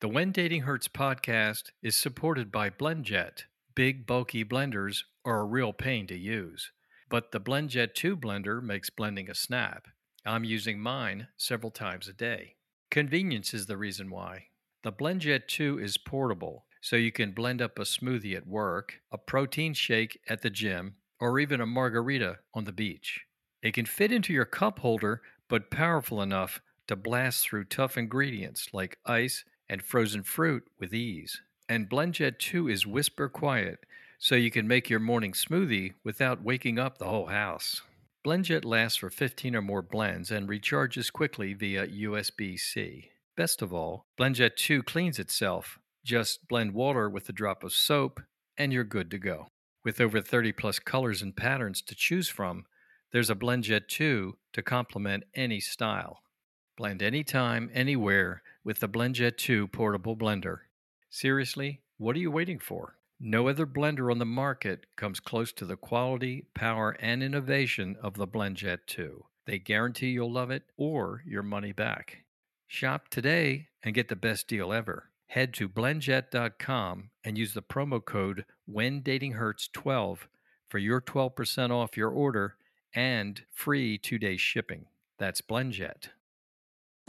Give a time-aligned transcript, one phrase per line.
[0.00, 3.42] The When Dating Hurts podcast is supported by BlendJet.
[3.74, 6.72] Big, bulky blenders are a real pain to use,
[7.10, 9.88] but the BlendJet 2 blender makes blending a snap.
[10.24, 12.54] I'm using mine several times a day.
[12.90, 14.46] Convenience is the reason why.
[14.84, 19.18] The BlendJet 2 is portable, so you can blend up a smoothie at work, a
[19.18, 23.26] protein shake at the gym, or even a margarita on the beach.
[23.62, 28.68] It can fit into your cup holder, but powerful enough to blast through tough ingredients
[28.72, 31.40] like ice and frozen fruit with ease.
[31.68, 33.86] And BlendJet 2 is whisper quiet,
[34.18, 37.80] so you can make your morning smoothie without waking up the whole house.
[38.26, 43.10] BlendJet lasts for 15 or more blends and recharges quickly via USB C.
[43.36, 45.78] Best of all, BlendJet 2 cleans itself.
[46.04, 48.20] Just blend water with a drop of soap,
[48.58, 49.46] and you're good to go.
[49.84, 52.64] With over 30 plus colors and patterns to choose from,
[53.12, 56.18] there's a BlendJet 2 to complement any style.
[56.76, 60.58] Blend anytime, anywhere with the BlendJet 2 portable blender.
[61.08, 62.96] Seriously, what are you waiting for?
[63.18, 68.14] No other blender on the market comes close to the quality, power, and innovation of
[68.14, 69.24] the BlendJet 2.
[69.46, 72.24] They guarantee you'll love it or your money back.
[72.66, 75.10] Shop today and get the best deal ever.
[75.26, 80.18] Head to blendjet.com and use the promo code WhenDatingHurts12
[80.68, 82.56] for your 12% off your order
[82.94, 84.86] and free two day shipping.
[85.18, 86.08] That's BlendJet.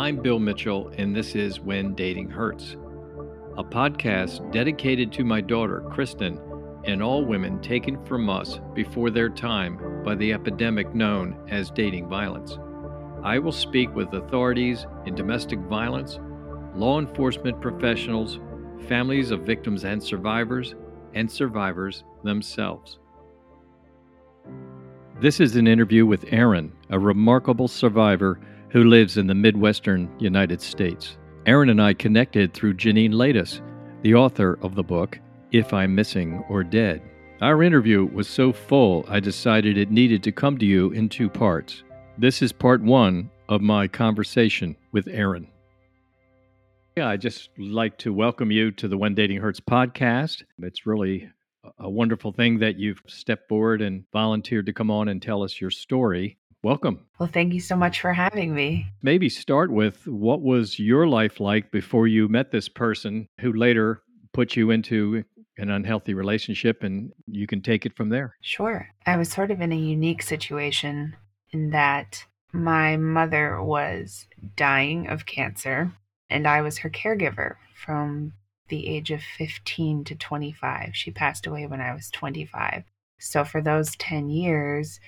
[0.00, 2.78] I'm Bill Mitchell, and this is When Dating Hurts,
[3.58, 6.40] a podcast dedicated to my daughter, Kristen,
[6.84, 12.08] and all women taken from us before their time by the epidemic known as dating
[12.08, 12.56] violence.
[13.22, 16.18] I will speak with authorities in domestic violence,
[16.74, 18.40] law enforcement professionals,
[18.88, 20.76] families of victims and survivors,
[21.12, 22.98] and survivors themselves.
[25.20, 28.40] This is an interview with Aaron, a remarkable survivor
[28.70, 31.18] who lives in the Midwestern United States.
[31.46, 33.60] Aaron and I connected through Janine Latus,
[34.02, 35.18] the author of the book,
[35.50, 37.02] If I'm Missing or Dead.
[37.40, 41.28] Our interview was so full, I decided it needed to come to you in two
[41.28, 41.82] parts.
[42.18, 45.48] This is part one of my conversation with Aaron.
[46.96, 50.42] Yeah, I just like to welcome you to the When Dating Hurts podcast.
[50.58, 51.30] It's really
[51.78, 55.60] a wonderful thing that you've stepped forward and volunteered to come on and tell us
[55.60, 56.36] your story.
[56.62, 57.06] Welcome.
[57.18, 58.86] Well, thank you so much for having me.
[59.02, 64.02] Maybe start with what was your life like before you met this person who later
[64.34, 65.24] put you into
[65.56, 68.34] an unhealthy relationship, and you can take it from there.
[68.42, 68.88] Sure.
[69.06, 71.16] I was sort of in a unique situation
[71.50, 75.92] in that my mother was dying of cancer,
[76.28, 78.34] and I was her caregiver from
[78.68, 80.90] the age of 15 to 25.
[80.92, 82.84] She passed away when I was 25.
[83.18, 85.00] So, for those 10 years,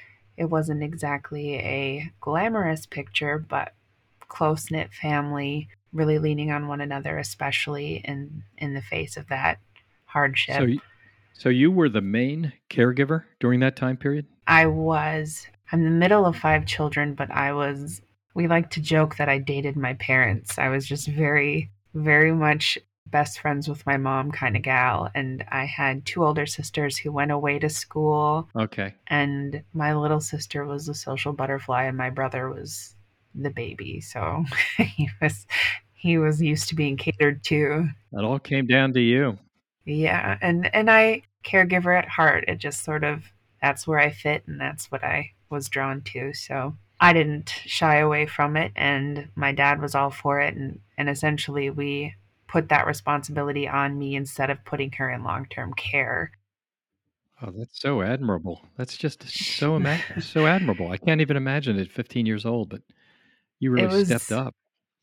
[0.42, 3.75] it wasn't exactly a glamorous picture, but
[4.26, 9.60] close knit family, really leaning on one another, especially in in the face of that
[10.04, 10.56] hardship.
[10.56, 10.82] So,
[11.34, 14.26] so you were the main caregiver during that time period.
[14.48, 15.47] I was.
[15.70, 18.02] I'm the middle of five children, but I was.
[18.34, 20.58] We like to joke that I dated my parents.
[20.58, 25.44] I was just very, very much best friends with my mom kind of gal and
[25.50, 28.48] i had two older sisters who went away to school.
[28.56, 28.94] Okay.
[29.08, 32.94] And my little sister was a social butterfly and my brother was
[33.34, 34.44] the baby so
[34.76, 35.46] he was
[35.93, 37.88] he was used to being catered to.
[38.12, 39.38] It all came down to you.
[39.84, 43.25] Yeah and and i caregiver at heart it just sort of
[43.60, 47.96] that's where i fit and that's what i was drawn to so i didn't shy
[47.96, 52.14] away from it and my dad was all for it and and essentially we
[52.52, 56.31] put that responsibility on me instead of putting her in long term care.
[57.40, 58.60] Oh, that's so admirable.
[58.76, 60.93] That's just so ima- so admirable.
[60.93, 62.82] I can't even imagine it 15 years old, but
[63.58, 64.54] you really was, stepped up.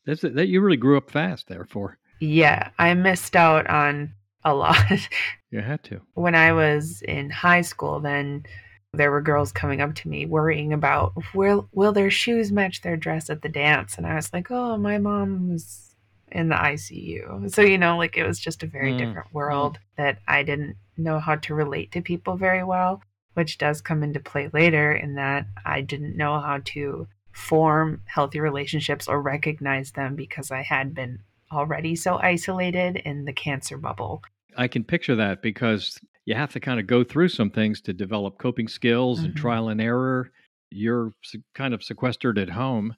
[0.06, 1.98] That's that you really grew up fast, therefore.
[2.20, 4.14] Yeah, I missed out on
[4.44, 4.76] a lot.
[5.52, 6.00] You had to.
[6.14, 8.44] When I was in high school, then
[8.92, 12.96] there were girls coming up to me worrying about will will their shoes match their
[12.96, 15.89] dress at the dance and i was like oh my mom's
[16.32, 19.78] in the icu so you know like it was just a very Mm, different world
[19.96, 23.02] that i didn't know how to relate to people very well
[23.34, 28.40] which does come into play later in that i didn't know how to form healthy
[28.40, 31.18] relationships or recognize them because i had been
[31.52, 34.22] already so isolated in the cancer bubble
[34.56, 37.92] I can picture that because you have to kind of go through some things to
[37.92, 39.36] develop coping skills and Mhm.
[39.36, 40.32] trial and error.
[40.70, 41.12] You're
[41.54, 42.96] kind of sequestered at home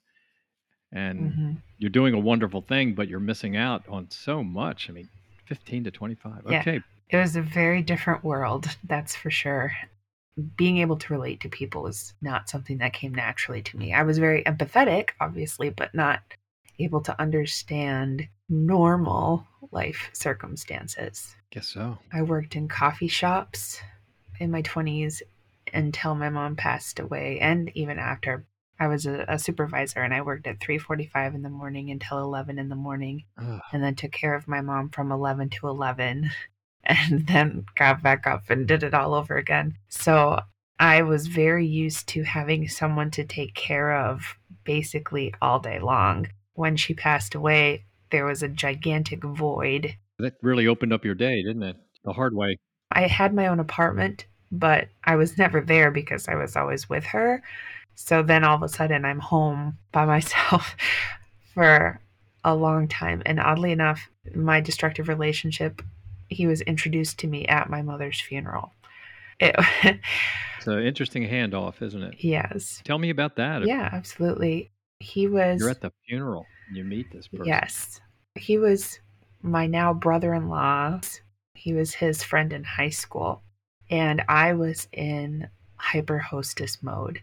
[0.93, 1.57] and Mhm.
[1.79, 4.89] you're doing a wonderful thing, but you're missing out on so much.
[4.89, 5.09] I mean,
[5.45, 6.43] 15 to 25.
[6.49, 6.59] Yeah.
[6.61, 6.81] Okay.
[7.09, 9.73] It was a very different world, that's for sure.
[10.55, 13.93] Being able to relate to people was not something that came naturally to me.
[13.93, 16.21] I was very empathetic, obviously, but not
[16.79, 21.35] able to understand normal life circumstances.
[21.51, 21.99] Guess so.
[22.11, 23.81] I worked in coffee shops
[24.39, 25.21] in my 20s
[25.73, 28.45] until my mom passed away and even after
[28.79, 32.59] I was a, a supervisor and I worked at 3:45 in the morning until 11
[32.59, 33.61] in the morning Ugh.
[33.71, 36.31] and then took care of my mom from 11 to 11
[36.83, 39.77] and then got back up and did it all over again.
[39.89, 40.41] So
[40.79, 46.27] I was very used to having someone to take care of basically all day long.
[46.55, 49.95] When she passed away, there was a gigantic void.
[50.19, 51.77] That really opened up your day, didn't it?
[52.03, 52.57] The hard way.
[52.91, 57.05] I had my own apartment, but I was never there because I was always with
[57.05, 57.41] her.
[57.95, 60.75] So then all of a sudden I'm home by myself
[61.53, 61.99] for
[62.43, 63.21] a long time.
[63.25, 65.81] And oddly enough, my destructive relationship,
[66.29, 68.73] he was introduced to me at my mother's funeral.
[69.39, 69.55] It,
[70.57, 72.23] It's an interesting handoff, isn't it?
[72.23, 72.81] yes.
[72.85, 73.65] Tell me about that.
[73.65, 74.71] Yeah, absolutely.
[75.01, 75.59] He was.
[75.59, 77.45] You're at the funeral you meet this person.
[77.45, 77.99] Yes.
[78.35, 78.99] He was
[79.41, 81.01] my now brother in law.
[81.53, 83.41] He was his friend in high school.
[83.89, 87.19] And I was in hyper hostess mode.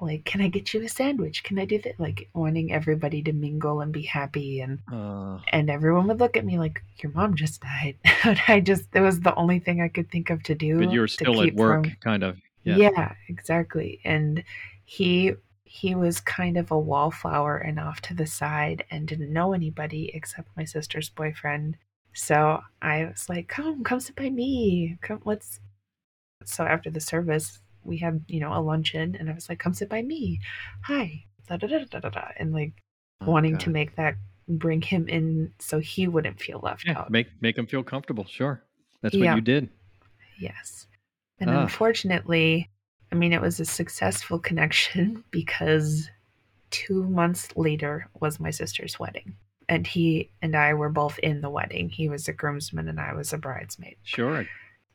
[0.00, 1.42] Like, can I get you a sandwich?
[1.44, 1.98] Can I do that?
[2.00, 4.60] Like, wanting everybody to mingle and be happy.
[4.60, 7.96] And, Uh, and everyone would look at me like, your mom just died.
[8.24, 10.78] and I just, it was the only thing I could think of to do.
[10.78, 12.36] but you're still at work, from- kind of.
[12.64, 12.76] yeah.
[12.76, 13.14] Yeah.
[13.28, 14.00] exactly.
[14.04, 14.42] And
[14.84, 15.32] he
[15.66, 20.08] he was kind of a wallflower and off to the side and didn't know anybody
[20.14, 21.76] except my sister's boyfriend.
[22.12, 24.98] So I was like, "Come, come sit by me.
[25.02, 25.58] Come, let's."
[26.44, 29.74] So after the service, we had you know a luncheon, and I was like, "Come
[29.74, 30.40] sit by me.
[30.82, 32.72] Hi." Da, da, da, da, da, da, and like
[33.20, 34.16] Oh, wanting to make that
[34.48, 37.10] bring him in so he wouldn't feel left Yeah, out.
[37.10, 38.24] make make them feel comfortable.
[38.24, 38.62] Sure,
[39.02, 39.34] that's what Yeah.
[39.36, 39.68] you did.
[40.38, 40.86] Yes.
[41.40, 41.62] And Ah.
[41.62, 42.70] unfortunately,
[43.12, 46.10] I mean, it was a successful connection because
[46.70, 49.36] two months later was my sister's wedding.
[49.68, 51.88] And he and I were both in the wedding.
[51.88, 53.96] He was a groomsman and I was a bridesmaid.
[54.02, 54.46] Sure.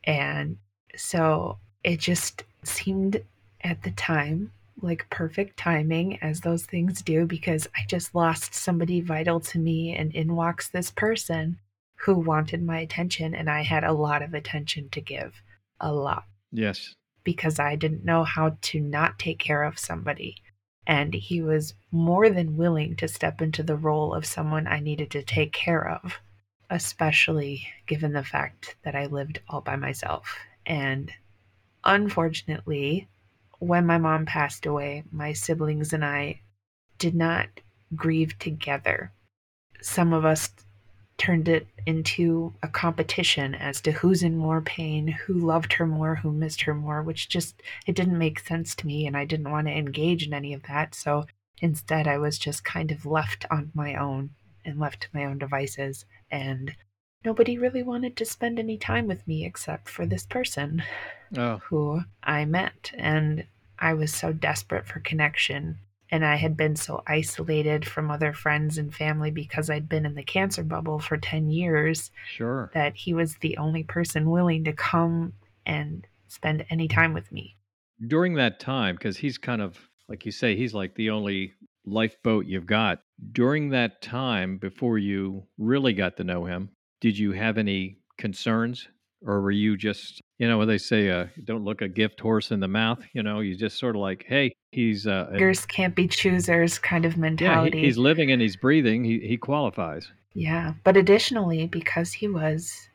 [0.04, 0.58] And
[0.96, 3.22] so it just seemed
[3.62, 4.52] at the time
[4.82, 9.94] like perfect timing, as those things do, because I just lost somebody vital to me.
[9.94, 11.58] And in walks this person
[11.96, 13.34] who wanted my attention.
[13.34, 15.34] And I had a lot of attention to give.
[15.80, 16.94] A lot Yes.
[17.24, 20.36] because I didn't know how to not take care of somebody.
[20.86, 25.10] And he was more than willing to step into the role of someone I needed
[25.12, 26.18] to take care of,
[26.68, 30.34] especially given the fact that I lived all by myself.
[30.66, 31.12] And
[31.84, 33.08] unfortunately,
[33.58, 36.40] when my mom passed away, my siblings and I
[36.98, 37.48] did not
[37.94, 39.12] grieve together.
[39.80, 40.50] Some of us
[41.18, 46.14] turned it into a competition as to who's in more pain, who loved her more,
[46.16, 49.50] who missed her more, which just it didn't make sense to me and I didn't
[49.50, 50.94] want to engage in any of that.
[50.94, 51.26] So
[51.58, 54.30] instead I was just kind of left on my own
[54.64, 56.74] and left to my own devices and
[57.22, 60.82] nobody really wanted to spend any time with me except for this person
[61.36, 62.92] Oh, who I met.
[62.94, 63.46] And
[63.78, 65.78] I was so desperate for connection.
[66.10, 70.16] And I had been so isolated from other friends and family because I'd been in
[70.16, 72.70] the cancer bubble for 10 years sure.
[72.74, 75.34] that he was the only person willing to come
[75.64, 77.56] and spend any time with me.
[78.04, 79.78] During that time, because he's kind of
[80.10, 81.54] like you say, he's like the only
[81.86, 83.00] lifeboat you've got.
[83.32, 86.70] During that time, before you really got to know him,
[87.00, 88.88] did you have any concerns,
[89.24, 92.50] or were you just, you know, when they say, uh, don't look a gift horse
[92.50, 93.00] in the mouth.
[93.12, 97.04] You know, you just sort of like, hey, he's uh, Beggars can't be choosers kind
[97.04, 97.80] of yeah, he, mentality.
[97.82, 99.04] he's living and he's breathing.
[99.04, 100.10] He he qualifies.
[100.32, 102.88] Yeah, but additionally, because he was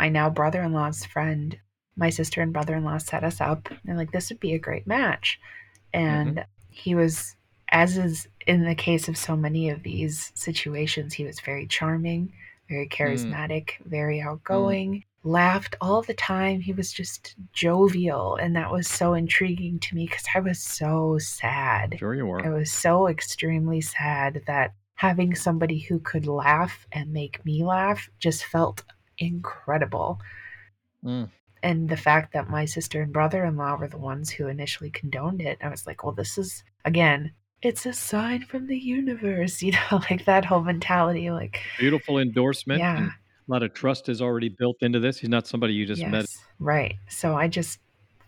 [0.00, 1.56] my now brother in law's friend,
[1.96, 3.68] my sister and brother in law set us up.
[3.84, 5.38] They're like, this would be a great match.
[5.94, 7.36] And he was,
[7.70, 12.32] as is in the case of so many of these situations, he was very charming,
[12.68, 15.04] very charismatic, very outgoing.
[15.24, 16.60] Laughed all the time.
[16.60, 18.36] He was just jovial.
[18.36, 21.96] And that was so intriguing to me because I was so sad.
[21.98, 22.44] Sure, you were.
[22.44, 28.08] I was so extremely sad that having somebody who could laugh and make me laugh
[28.18, 28.82] just felt
[29.18, 30.20] incredible.
[31.04, 31.30] Mm.
[31.62, 34.90] And the fact that my sister and brother in law were the ones who initially
[34.90, 37.32] condoned it, I was like, well, this is, again,
[37.62, 41.30] it's a sign from the universe, you know, like that whole mentality.
[41.30, 42.80] Like, Beautiful endorsement.
[42.80, 43.12] yeah, and
[43.48, 45.18] a lot of trust is already built into this.
[45.18, 46.26] He's not somebody you just met.
[46.58, 46.96] right.
[47.08, 47.78] So I just,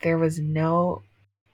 [0.03, 1.03] there was no,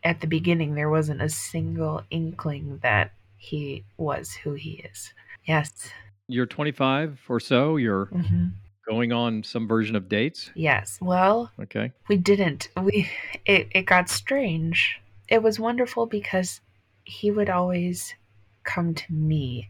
[0.05, 5.13] at the beginning, there wasn't a single inkling that he was who he is.
[5.45, 5.91] Yes.
[6.29, 7.77] You're 25 or so.
[7.77, 8.47] You're hmm
[8.89, 10.49] going on some version of dates.
[10.55, 10.97] Yes.
[11.03, 11.91] Well, Okay.
[12.09, 12.69] we didn't.
[12.81, 13.11] We
[13.45, 15.01] it it got strange.
[15.29, 16.61] It was wonderful because
[17.03, 18.15] he would always
[18.63, 19.69] come to me.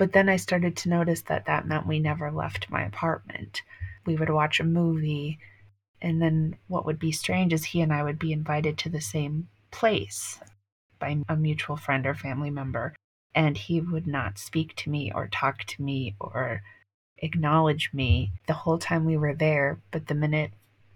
[0.00, 3.60] But then I started to notice that that meant we never left my apartment.
[4.06, 5.38] We would watch a movie
[6.00, 9.02] and then what would be strange is he and I would be invited to the
[9.02, 10.40] same place
[10.98, 12.94] by a mutual friend or family member
[13.34, 16.62] and he would not speak to me or talk to me or
[17.18, 20.52] acknowledge me the whole time we were there, but the minute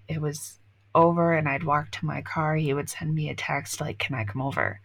[0.08, 0.61] it was
[0.94, 4.14] over and I'd walk to my car, he would send me a text like, Can
[4.14, 4.80] I come over?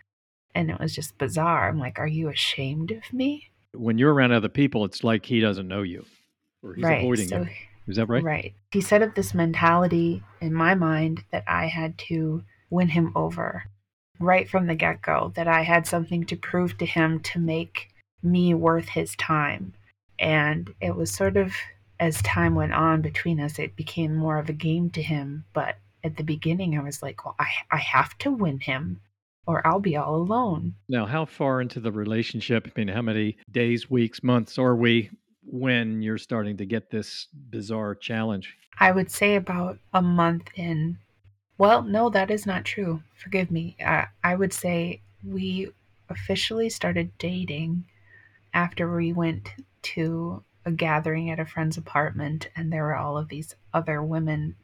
[0.53, 1.69] And it was just bizarre.
[1.69, 3.51] I'm like, Are you ashamed of me?
[3.73, 6.05] When you're around other people, it's like he doesn't know you
[6.63, 7.47] or he's avoiding so, you.
[7.87, 8.23] Is that right?
[8.23, 8.53] Right.
[8.71, 13.65] He set up this mentality in my mind that I had to win him over
[14.19, 17.89] right from the get go, that I had something to prove to him to make
[18.21, 19.73] me worth his time.
[20.19, 21.53] And it was sort of
[21.99, 25.45] as time went on between us, it became more of a game to him.
[25.53, 29.01] But at the beginning, I was like, well, I, I have to win him
[29.49, 30.75] or I'll be all alone.
[30.89, 32.67] Now, how far into the relationship?
[32.67, 35.09] I mean, how many days, weeks, months are we
[35.41, 38.55] when you're starting to get this bizarre challenge?
[38.79, 40.99] I would say about a month in.
[41.57, 43.01] Well, no, that is not true.
[43.15, 43.75] Forgive me.
[43.83, 45.71] Uh, I would say we
[46.09, 47.85] officially started dating
[48.53, 49.49] after we went
[49.81, 54.57] to a gathering at a friend's apartment, and there were all of these other women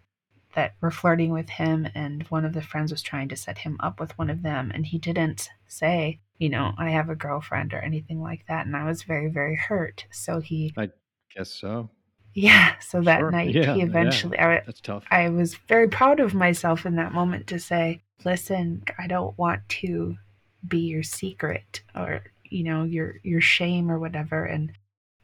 [0.55, 3.77] that were flirting with him, and one of the friends was trying to set him
[3.81, 7.74] up with one of them, and he didn't say, you know, I have a girlfriend
[7.74, 10.05] or anything like that, and I was very, very hurt.
[10.12, 10.89] So he, I
[11.35, 11.89] Guess so.
[12.33, 12.75] yeah.
[12.79, 13.31] So that Sure.
[13.31, 13.85] night, Yeah, he yeah.
[13.85, 15.03] eventually, I, That's tough.
[15.12, 19.67] I was very proud of myself in that moment to say, listen, I don't want
[19.81, 20.15] to
[20.67, 24.45] be your secret or, you know, your your shame or whatever.
[24.45, 24.71] And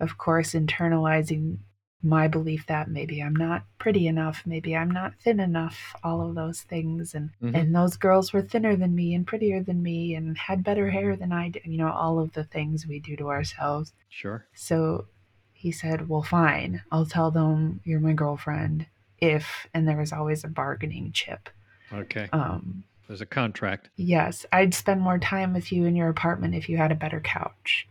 [0.02, 1.60] of course, internalizing
[2.04, 6.36] my belief that maybe I'm not pretty enough, maybe I'm not thin enough, all of
[6.36, 7.14] those things.
[7.14, 7.56] And Mhm.
[7.56, 11.16] and those girls were thinner than me and prettier than me and had better hair
[11.16, 13.94] than I did, you know, all of the things we do to ourselves.
[14.10, 14.46] Sure.
[14.54, 15.06] So
[15.54, 18.88] he said, Well, fine, I'll tell them you're my girlfriend
[19.20, 21.50] if, and there was always a bargaining chip.
[21.94, 22.28] Okay.
[22.34, 23.90] Um, There's a contract.
[23.96, 27.20] yes, I'd spend more time with you in your apartment if you had a better
[27.20, 27.88] couch.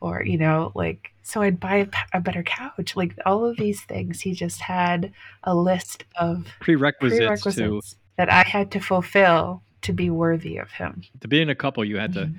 [0.00, 2.94] Or, you know, like, so I'd buy a better couch.
[2.94, 5.12] Like, all of these things, he just had
[5.42, 11.02] a list of Prerequisites, prerequisites that I had to fulfill to be worthy of him.
[11.12, 11.84] to to be in a couple.
[11.84, 12.38] You had to Mhm.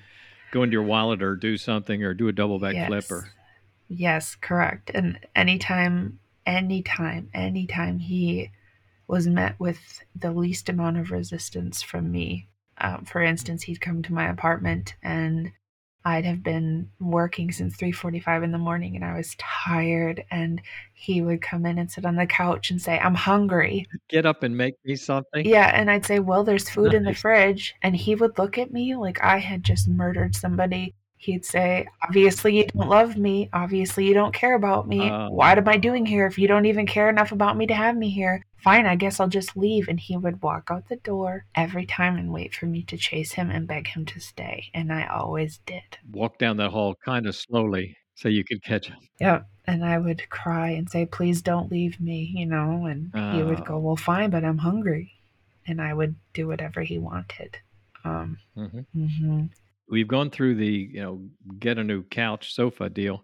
[0.51, 3.29] go into your wallet or do something or do a double back flip or
[3.87, 4.91] Yes, correct.
[4.93, 8.51] And anytime, anytime, anytime he
[9.07, 12.47] was met with the least amount of resistance from me,
[12.77, 15.51] um, for instance, he'd come to my apartment and
[16.05, 20.61] I'd have been working since 3:45 in the morning and I was tired and
[20.93, 24.43] he would come in and sit on the couch and say, "I'm hungry." get up
[24.43, 25.45] and make me something.
[25.45, 28.71] Yeah, and I'd say, "Well, there's food in the fridge." And he would look at
[28.71, 30.93] me like I had just murdered somebody.
[31.21, 33.49] He'd say, "Obviously you don't love me.
[33.51, 35.09] Obviously you don't care about me.
[35.09, 35.29] Uh.
[35.29, 37.95] what am I doing here if you don't even care enough about me to have
[37.95, 39.87] me here?" Fine, I guess I'll just leave.
[39.87, 43.31] And he would walk out the door every time and wait for me to chase
[43.33, 44.65] him and beg him to stay.
[44.73, 45.97] And I always did.
[46.11, 48.97] Walk down that hall kind of slowly so you could catch him.
[49.21, 49.45] Yep.
[49.67, 52.85] And I would cry and say, please don't leave me, you know.
[52.85, 53.79] And he would go, Oh.
[53.79, 55.13] well, fine, but I'm hungry.
[55.67, 57.57] And I would do whatever he wanted.
[58.03, 59.49] Um, Mhm.
[59.89, 61.21] We've gone through the you know
[61.59, 63.23] get a new couch sofa deal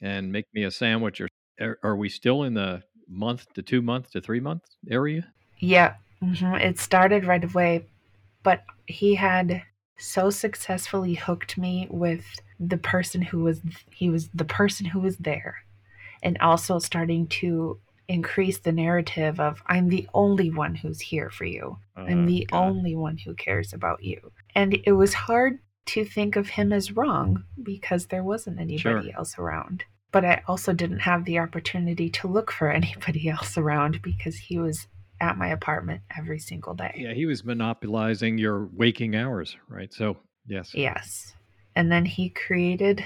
[0.00, 1.20] and make me a sandwich.
[1.20, 1.28] Or
[1.60, 5.26] are, are we still in the month to two month to three month area?
[5.58, 5.94] Yeah.
[6.20, 7.86] hmm It started right away.
[8.42, 9.62] But he had
[9.98, 12.24] so successfully hooked me with
[12.58, 13.60] the person who was,
[13.90, 15.56] he was the person who was there.
[16.22, 21.44] And also starting to increase the narrative of, I'm the only one who's here for
[21.44, 21.78] you.
[21.96, 22.58] I'm Oh, the God.
[22.58, 24.32] only one who cares about you.
[24.54, 29.16] And it was hard to think of him as wrong because there wasn't anybody Sure.
[29.18, 29.84] else around.
[30.12, 34.58] But I also didn't have the opportunity to look for anybody else around because he
[34.58, 34.86] was
[35.20, 36.94] at my apartment every single day.
[36.96, 39.92] Yeah, he was monopolizing your waking hours, right?
[39.92, 40.74] So, yes.
[40.74, 41.34] Yes.
[41.76, 43.04] And then he created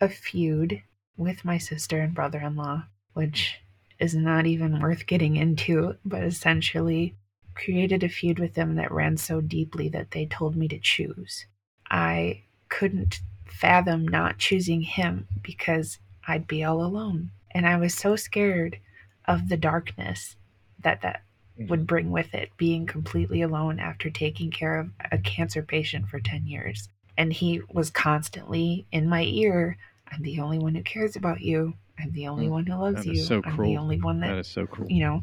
[0.00, 0.82] a feud
[1.16, 3.58] with my sister and brother in law, which
[3.98, 7.16] is not even worth getting into, but essentially
[7.54, 11.46] created a feud with them that ran so deeply that they told me to choose.
[11.90, 17.30] I couldn't fathom not choosing him because I'd be all alone.
[17.50, 18.78] And I was so scared
[19.26, 20.36] of the darkness
[20.82, 21.22] that that
[21.68, 26.18] would bring with it being completely alone after taking care of a cancer patient for
[26.20, 26.88] 10 years.
[27.18, 29.76] And he was constantly in my ear
[30.12, 31.74] I'm the only one who cares about you.
[31.98, 32.50] I'm the only Mm.
[32.50, 33.14] one who loves you.
[33.16, 34.90] so I'm the only one that, That is so cruel.
[34.90, 35.22] you know.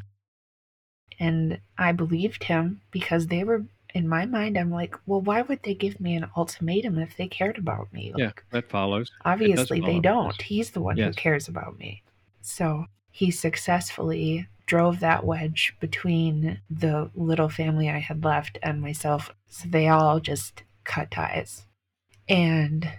[1.20, 3.66] And I believed him because they were,
[3.98, 7.28] in my mind, I'm like, well, why would they give me an ultimatum if they
[7.28, 8.14] cared about me?
[8.16, 9.12] Yeah, that follows.
[9.26, 10.40] obviously they don't.
[10.42, 11.08] He's the one Yes.
[11.16, 12.04] who cares about me.
[12.42, 19.32] So he successfully drove that wedge between the little family I had left and myself.
[19.50, 21.66] So they all just cut ties.
[22.30, 22.90] And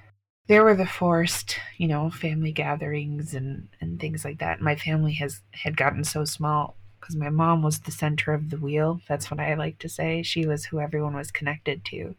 [0.48, 4.60] there were the forced, you know, family gatherings and, and things like that.
[4.62, 6.77] My family has had gotten so small
[7.08, 9.00] because my mom was the center of the wheel.
[9.08, 10.22] That's what I like to say.
[10.22, 12.14] She was who everyone was connected to.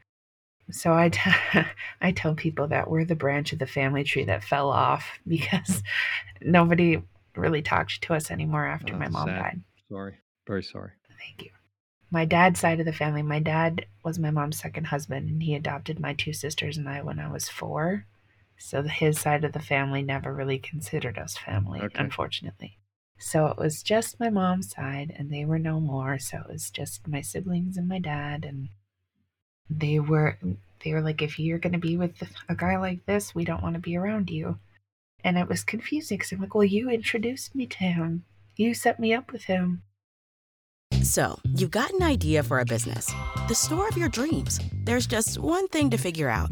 [0.72, 1.20] So I, t-
[2.02, 5.84] I tell people that we're the branch of the family tree that fell off because
[6.42, 7.02] nobody
[7.36, 9.40] really talked to us anymore after Oh, my mom sad.
[9.40, 9.62] died.
[9.90, 10.16] Sorry.
[10.48, 10.92] Very sorry.
[11.20, 11.52] Thank you.
[12.12, 15.54] My dad's side of the family, my dad was my mom's second husband, and he
[15.54, 18.06] adopted my two sisters and I when I was four.
[18.58, 22.04] So his side of the family never really considered us family, Okay.
[22.04, 22.79] unfortunately.
[23.20, 26.18] So it was just my mom's side, and they were no more.
[26.18, 28.70] So it was just my siblings and my dad, and
[29.70, 30.38] they were
[30.84, 33.76] they were like, if you're to be with a guy like this, we don't want
[33.76, 34.58] to be around you.
[35.24, 38.24] And it was confusing because I'm like, well, you introduced me to him.
[38.56, 39.84] You set me up with him.
[41.04, 43.14] So, you've got an idea for a business
[43.48, 44.60] the store of your dreams.
[44.86, 46.52] There's just one thing to figure out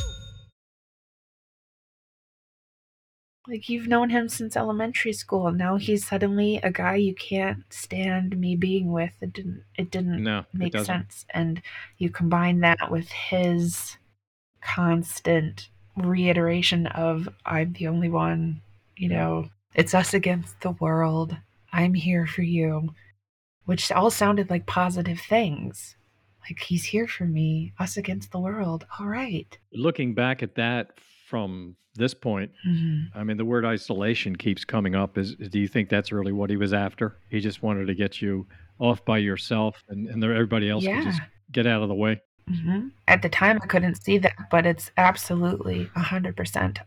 [3.47, 5.51] Like you've known him since elementary school.
[5.51, 9.13] Now he's suddenly a guy you can't stand me being with.
[9.21, 9.63] It didn't.
[9.77, 10.85] It didn't No, make doesn't.
[10.85, 11.25] sense.
[11.31, 11.61] And
[11.97, 13.97] you combine that with his
[14.61, 18.61] constant reiteration of "I'm the only one."
[18.95, 21.35] You know, it's us against the world.
[21.73, 22.93] I'm here for you,
[23.65, 25.95] which all sounded like positive things.
[26.47, 27.73] Like he's here for me.
[27.79, 28.85] Us against the world.
[28.99, 29.57] All right.
[29.73, 30.91] Looking back at that
[31.31, 33.07] from this point, Mhm.
[33.15, 35.17] I mean, the word isolation keeps coming up.
[35.17, 37.17] Is do you think that's really what he was after?
[37.29, 38.47] He just wanted to get you
[38.79, 42.21] off by yourself, and and everybody else could just get out of the way.
[42.47, 46.79] hmm At the time, I couldn't see that, but it's absolutely 100%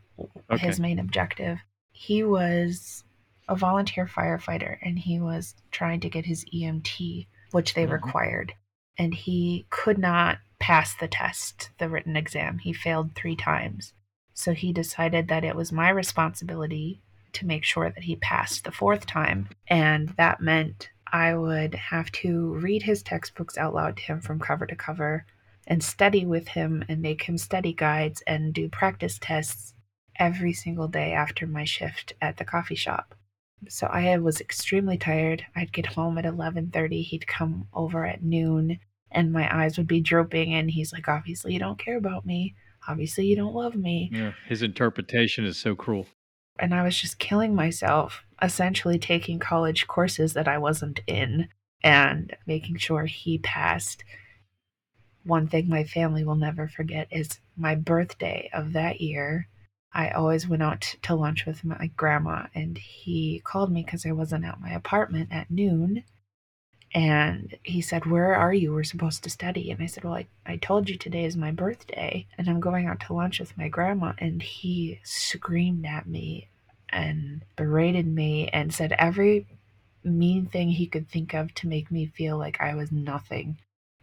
[0.51, 0.67] Okay.
[0.67, 1.59] his main objective.
[1.93, 3.05] He was
[3.49, 7.93] a volunteer firefighter and he was trying to get his EMT, which they Mhm.
[7.93, 8.53] required.
[8.99, 12.59] And he could not pass the test, the written exam.
[12.59, 13.93] He failed three times.
[14.35, 17.01] So he decided that it was my responsibility
[17.33, 19.49] to make sure that he passed the fourth time.
[19.69, 24.41] And that meant I would have to read his textbooks out loud to him from
[24.41, 25.25] cover to cover
[25.67, 29.75] and study with him and make him study guides and do practice tests
[30.17, 33.15] every single day after my shift at the coffee shop.
[33.69, 35.45] So I was extremely tired.
[35.57, 38.79] I'd get home at 11:30, he'd come over at noon
[39.11, 42.55] and my eyes would be drooping and he's like obviously you don't care about me.
[42.89, 44.11] Obviously you don't love me.
[44.13, 46.07] Yeah, his interpretation is so cruel.
[46.59, 51.49] And I was just killing myself, essentially taking college courses that I wasn't in
[51.83, 54.05] and making sure he passed.
[55.25, 59.49] One thing my family will never forget is my birthday of that year.
[59.93, 64.13] I always went out to lunch with my grandma, and he called me because I
[64.13, 66.05] wasn't at my apartment at noon.
[66.95, 68.73] And he said, Where are you?
[68.73, 69.71] We're supposed to study.
[69.73, 72.87] And I said, Well, I, I told you today is my birthday, and I'm going
[72.87, 74.13] out to lunch with my grandma.
[74.19, 76.49] And he screamed at me
[76.91, 79.47] and berated me and said every
[80.05, 83.59] mean thing he could think of to make me feel like I was nothing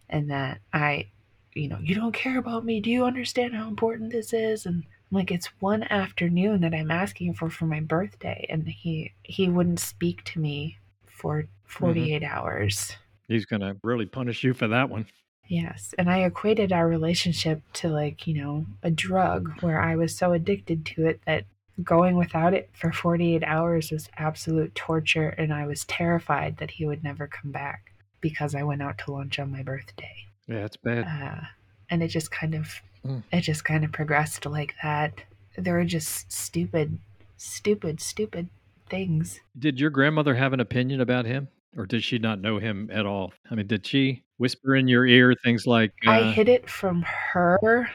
[0.09, 1.07] and that I,
[1.53, 2.81] you know, you don't care about me.
[2.81, 4.65] Do you understand how important this is?
[4.65, 9.13] And I'm like, it's one afternoon that I'm asking for for my birthday, and he
[9.23, 12.95] he wouldn't speak to me for 48 hours.
[13.27, 15.05] He's going to really punish you for that one.
[15.47, 15.93] Yes.
[15.97, 20.33] And I equated our relationship to like, you know, a drug where I was so
[20.33, 21.45] addicted to it that
[21.83, 25.29] going without it for 48 hours was absolute torture.
[25.29, 29.11] And I was terrified that he would never come back because I went out to
[29.11, 30.15] lunch on my birthday.
[30.47, 31.05] Yeah, it's bad.
[31.05, 31.45] Uh,
[31.89, 33.23] and it just kind of, Mm.
[33.31, 35.13] it just kind of progressed like that.
[35.57, 36.99] There were just stupid,
[37.35, 38.47] stupid, stupid
[38.89, 39.39] things.
[39.57, 41.47] Did your grandmother have an opinion about him?
[41.77, 43.33] Or did she not know him at all?
[43.49, 47.03] I mean, did she whisper in your ear things like, uh, I hid it from
[47.03, 47.89] her.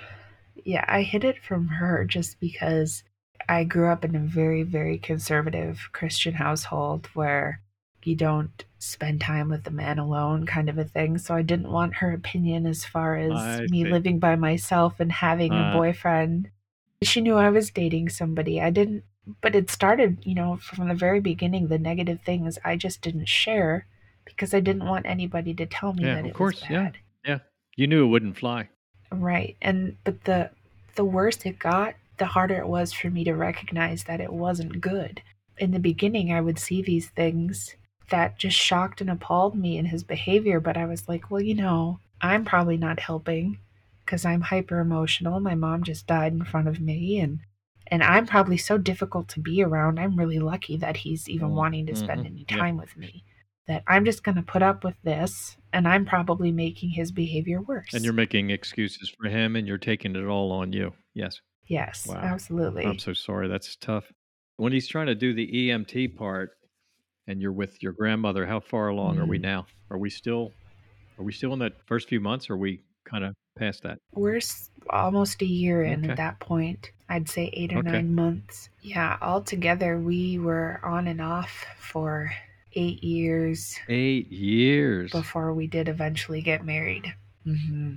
[0.64, 3.04] Yeah, I hid it from her just because
[3.48, 7.60] I grew up in a very, very conservative Christian household where
[8.02, 11.18] you don't spend time with the man alone, kind of a thing.
[11.18, 13.90] So I didn't want her opinion as far as I me see.
[13.90, 15.72] living by myself and having a Uh.
[15.74, 16.50] boyfriend.
[17.02, 18.60] She knew I was dating somebody.
[18.60, 19.04] I didn't,
[19.40, 23.28] but it started, you know, from the very beginning, the negative things I just didn't
[23.28, 23.86] share
[24.24, 26.98] because I didn't want anybody to tell me Yeah, that it course, was bad.
[27.24, 27.34] yeah.
[27.34, 27.40] bad.
[27.76, 28.68] you knew it wouldn't fly?
[29.12, 29.56] Right.
[29.62, 30.50] And but the
[30.96, 34.80] the worse it got, the harder it was for me to recognize that it wasn't
[34.80, 35.22] good.
[35.58, 37.76] In the beginning, I would see these things
[38.10, 41.54] that just shocked and appalled me in his behavior, but I was like, well, you
[41.54, 43.58] know, I'm probably not helping
[44.04, 45.40] because I'm hyper emotional.
[45.40, 47.40] My mom just died in front of me and
[47.88, 49.98] and I'm probably so difficult to be around.
[49.98, 52.56] I'm really lucky that he's even Mm, wanting to spend mhm, any yeah.
[52.56, 53.24] time with me.
[53.68, 57.60] That I'm just going to put up with this and I'm probably making his behavior
[57.60, 57.92] worse.
[57.94, 60.92] And you're making excuses for him and you're taking it all on you.
[61.14, 61.40] Yes.
[61.66, 62.20] Yes, Wow.
[62.22, 62.86] absolutely.
[62.86, 63.48] I'm so sorry.
[63.48, 64.04] That's tough.
[64.56, 66.50] When he's trying to do the EMT part
[67.26, 69.42] and you're with your grandmother, how far along are we Mm.
[69.42, 69.66] now?
[69.90, 70.52] Are we still
[71.18, 73.98] are we still in that first few months or are we kind of past that?
[74.12, 74.40] We're
[74.90, 76.12] almost a year in Okay.
[76.12, 76.92] at that point.
[77.08, 77.82] I'd say eight or Okay.
[77.82, 78.68] nine months.
[78.82, 82.32] Yeah, altogether we were on and off for
[82.74, 85.10] eight years 8 years.
[85.10, 87.14] before we did eventually get married.
[87.44, 87.96] hmm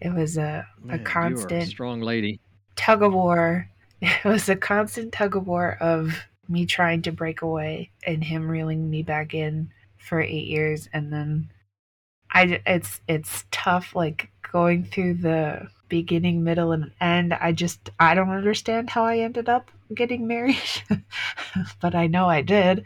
[0.00, 2.40] It was a, Man, a are a constant strong lady.
[2.76, 3.68] tug of war.
[4.02, 6.12] It was a constant tug of war of
[6.48, 11.10] me trying to break away and him reeling me back in for eight years, and
[11.12, 11.50] then
[12.30, 17.34] I it's it's tough like going through the beginning, middle, and end.
[17.34, 20.56] I just I don't understand how I ended up getting married,
[21.80, 22.84] but I know I did.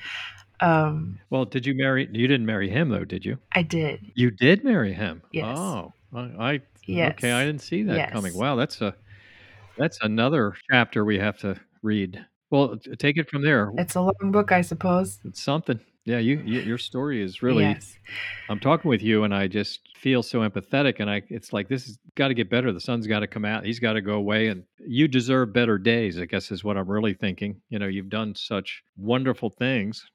[0.60, 3.38] Um, Well, did you marry you didn't marry him though, did you?
[3.52, 4.00] I did.
[4.14, 5.22] You did marry him.
[5.32, 5.56] Yes.
[5.58, 5.92] Oh.
[6.14, 7.12] I, I Yes.
[7.18, 8.12] Okay, I didn't see that Yes.
[8.12, 8.34] coming.
[8.34, 8.94] Wow, that's a
[9.76, 12.24] that's another chapter we have to read.
[12.50, 13.70] Well, take it from there.
[13.76, 15.18] It's a long book, I suppose.
[15.24, 15.78] It's something.
[16.08, 17.64] Yeah, you, you your story is really.
[17.64, 17.96] Yes.
[18.48, 21.84] I'm talking with you, and I just feel so empathetic, and I it's like this
[21.84, 22.72] has got to get better.
[22.72, 23.64] The sun's got to come out.
[23.66, 26.18] He's got to go away, and you deserve better days.
[26.18, 27.60] I guess is what I'm really thinking.
[27.68, 30.06] You know, you've done such wonderful things,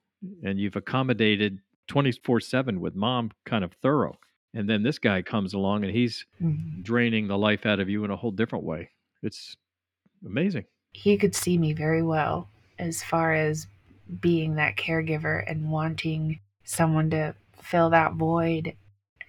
[0.43, 4.17] and you've accommodated 24 seven with mom, kind of thorough.
[4.55, 6.81] And then this guy comes along, and he's Mhm.
[6.83, 8.89] draining the life out of you in a whole different way.
[9.21, 9.55] It's
[10.25, 10.65] amazing.
[10.95, 13.65] he could see me very well as far as
[14.19, 18.75] being that caregiver and wanting someone to fill that void.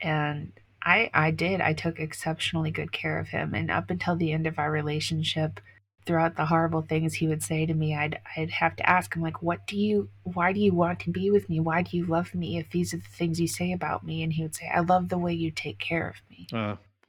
[0.00, 1.60] And I I did.
[1.60, 3.54] I took exceptionally good care of him.
[3.54, 5.60] And up until the end of our relationship
[6.06, 9.22] throughout the horrible things he would say to me I'd I'd have to ask him
[9.22, 11.60] like what do you why do you want to be with me?
[11.60, 14.22] Why do you love me if these are the things you say about me?
[14.22, 16.46] And he would say I love the way you take care of me.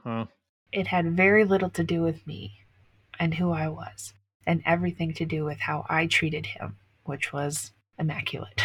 [0.05, 0.25] Uh,
[0.71, 2.59] it had very little to do with me
[3.19, 4.13] and who I was,
[4.45, 8.61] and everything to do with how I treated him, which was immaculate.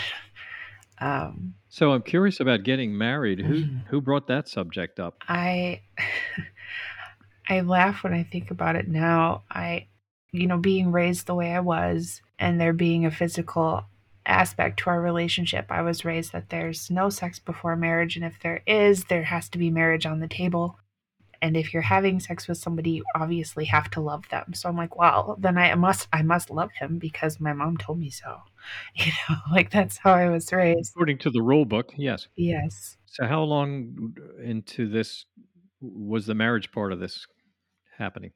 [0.98, 3.40] um, so I'm curious about getting married.
[3.40, 3.86] Who Mhm.
[3.86, 5.22] who brought that subject up?
[5.28, 5.82] I
[7.48, 9.42] I laugh when I think about it now.
[9.50, 9.86] I,
[10.30, 13.84] you know, being raised the way I was, and there being a physical
[14.26, 15.66] aspect to our relationship.
[15.70, 19.48] I was raised that there's no sex before marriage, and if there is, there has
[19.48, 20.78] to be marriage on the table.
[21.42, 24.52] And if you're having sex with somebody, you obviously have to love them.
[24.52, 27.98] So I'm like, well, then I must I must love him because my mom told
[27.98, 28.38] me so.
[28.94, 30.92] You know, like that's how I was raised.
[30.94, 32.28] According to the rule book, yes.
[32.36, 32.98] Yes.
[33.06, 35.24] So how long into this
[35.80, 37.26] was the marriage part of this
[37.96, 38.32] happening?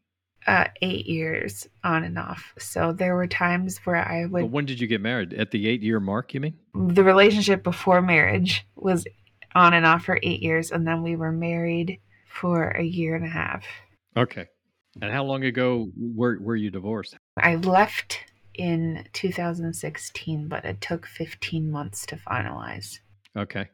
[0.46, 2.54] Uh, eight years on and off.
[2.58, 5.34] So there were times where I would But when did you get married?
[5.34, 6.54] At the eight year mark, you mean?
[6.74, 9.06] the relationship before marriage was
[9.54, 12.00] on and off for eight years, and then we were married
[12.34, 13.64] for a year and a half.
[14.16, 14.46] Okay.
[15.00, 17.16] And how long ago were were you divorced?
[17.36, 18.20] I left
[18.54, 23.00] in 2016, but it took 15 months to finalize.
[23.36, 23.68] Okay.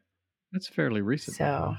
[0.53, 1.37] That's fairly recent.
[1.37, 1.77] So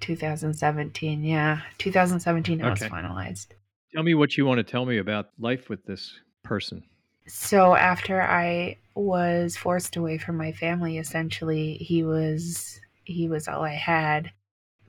[0.00, 3.48] 2017, yeah, 2017 it was finalized.
[3.92, 6.82] Tell me what you want to tell me about life with this person.
[7.26, 13.62] So after I was forced away from my family, essentially, he was he was all
[13.62, 14.30] I had.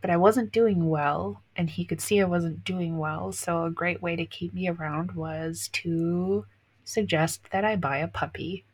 [0.06, 3.32] But I wasn't doing well, and he could see I wasn't doing well.
[3.32, 6.46] So, a great way to keep me around was to
[6.84, 8.66] suggest that I buy a puppy.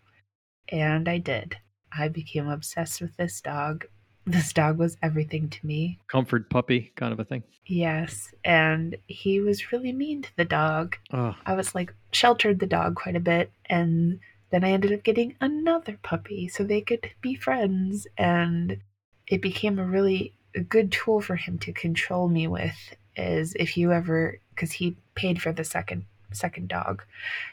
[0.67, 1.55] And I did.
[1.97, 3.85] I became obsessed with this dog.
[4.25, 5.99] This dog was everything to me.
[6.09, 7.43] Comfort puppy kind of a thing.
[7.65, 8.33] Yes.
[8.43, 10.97] And he was really mean to the dog.
[11.13, 13.53] Oh, I was like, sheltered the dog quite a bit.
[13.67, 18.05] And then I ended up getting another puppy so they could be friends.
[18.17, 18.81] And
[19.27, 23.91] it became a really good tool for him to control me with is if you
[23.91, 27.03] ever because he paid for the second second dog.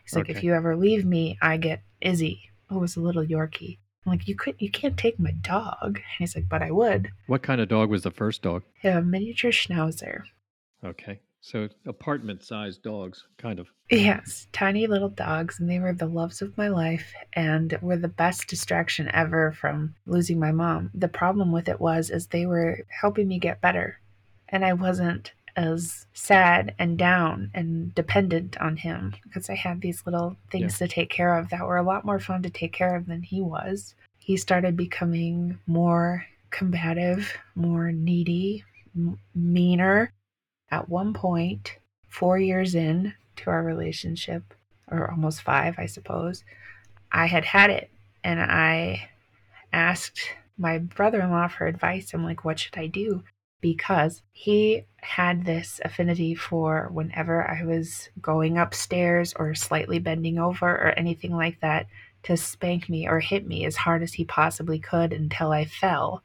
[0.05, 2.51] He's like if you ever leave me i get izzy.
[2.69, 3.79] Who was a little yorkie.
[4.05, 5.97] I'm like you could you can't take my dog.
[5.97, 7.11] And he's like but i would.
[7.27, 8.63] What kind of dog was the first dog?
[8.85, 10.23] a miniature schnauzer.
[10.85, 13.69] Okay, so apartment-sized dogs, kind of.
[13.91, 18.09] Yes, tiny little dogs, and they were the loves of my life and were the
[18.09, 20.91] best distraction ever from losing my mom.
[20.95, 23.99] The problem with it was is they were helping me get better,
[24.51, 30.03] and I wasn't as sad and down and dependent on him because I had these
[30.07, 32.95] little things to take care of that were a lot more fun to take care
[32.95, 33.95] of than he was.
[34.19, 40.13] He started becoming more combative, more needy, m- meaner.
[40.71, 41.79] At one point,
[42.09, 44.55] four years in to our relationship,
[44.91, 46.45] or almost five, I suppose,
[47.13, 47.91] I had had it.
[48.25, 49.09] And I
[49.73, 50.21] asked
[50.59, 52.13] my brother in law for advice.
[52.13, 53.23] I'm like, what should I do?
[53.61, 60.69] Because he had this affinity for whenever I was going upstairs or slightly bending over
[60.69, 61.87] or anything like that
[62.25, 66.23] to spank me or hit me as hard as he possibly could until I fell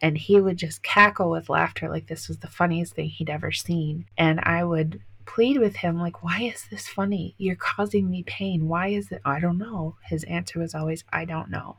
[0.00, 3.52] and he would just cackle with laughter like this was the funniest thing he'd ever
[3.52, 4.06] seen.
[4.16, 7.34] And i would plead with him like why is this funny?
[7.38, 8.68] You're causing me pain.
[8.68, 9.20] Why is it?
[9.24, 9.96] I don't know.
[10.04, 11.78] His answer was always i don't know.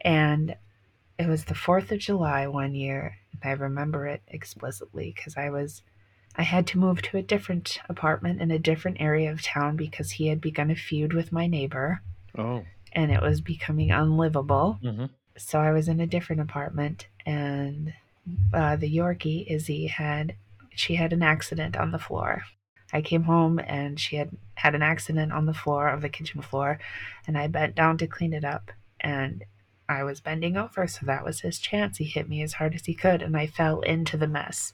[0.00, 0.56] And
[1.18, 5.48] it was the 4th of july one year and i remember it explicitly because i
[5.48, 5.82] was
[6.34, 10.10] i had to move to a different apartment in a different area of town because
[10.10, 12.02] he had begun a feud with my neighbor.
[12.36, 14.78] Oh, and it was becoming unlivable.
[14.82, 17.92] Hmm so I was in a different apartment, and
[18.52, 20.36] uh, the Yorkie Izzy had
[20.74, 22.42] she had an accident on the floor.
[22.92, 26.42] I came home and she had had an accident on the floor of the kitchen
[26.42, 26.78] floor,
[27.26, 28.70] and I bent down to clean it up,
[29.00, 29.44] and
[29.88, 31.98] I was bending over, so that was his chance.
[31.98, 34.72] He hit me as hard as he could, and I fell into the mess.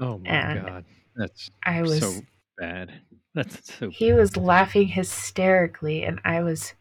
[0.00, 0.84] oh my And God,
[1.16, 2.20] that's I was so
[2.58, 2.92] bad.
[3.34, 3.90] That's so.
[3.90, 6.74] he was laughing hysterically and i was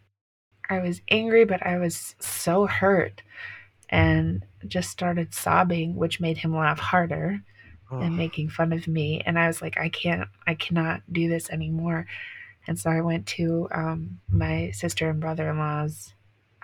[0.70, 3.22] i was angry but i was so hurt
[3.90, 7.42] and just started sobbing which made him laugh harder
[7.92, 9.22] Oh, and making fun of me.
[9.26, 12.06] And i was like i can't i cannot do this anymore.
[12.68, 16.14] And so i went to um, my sister and brother-in-law's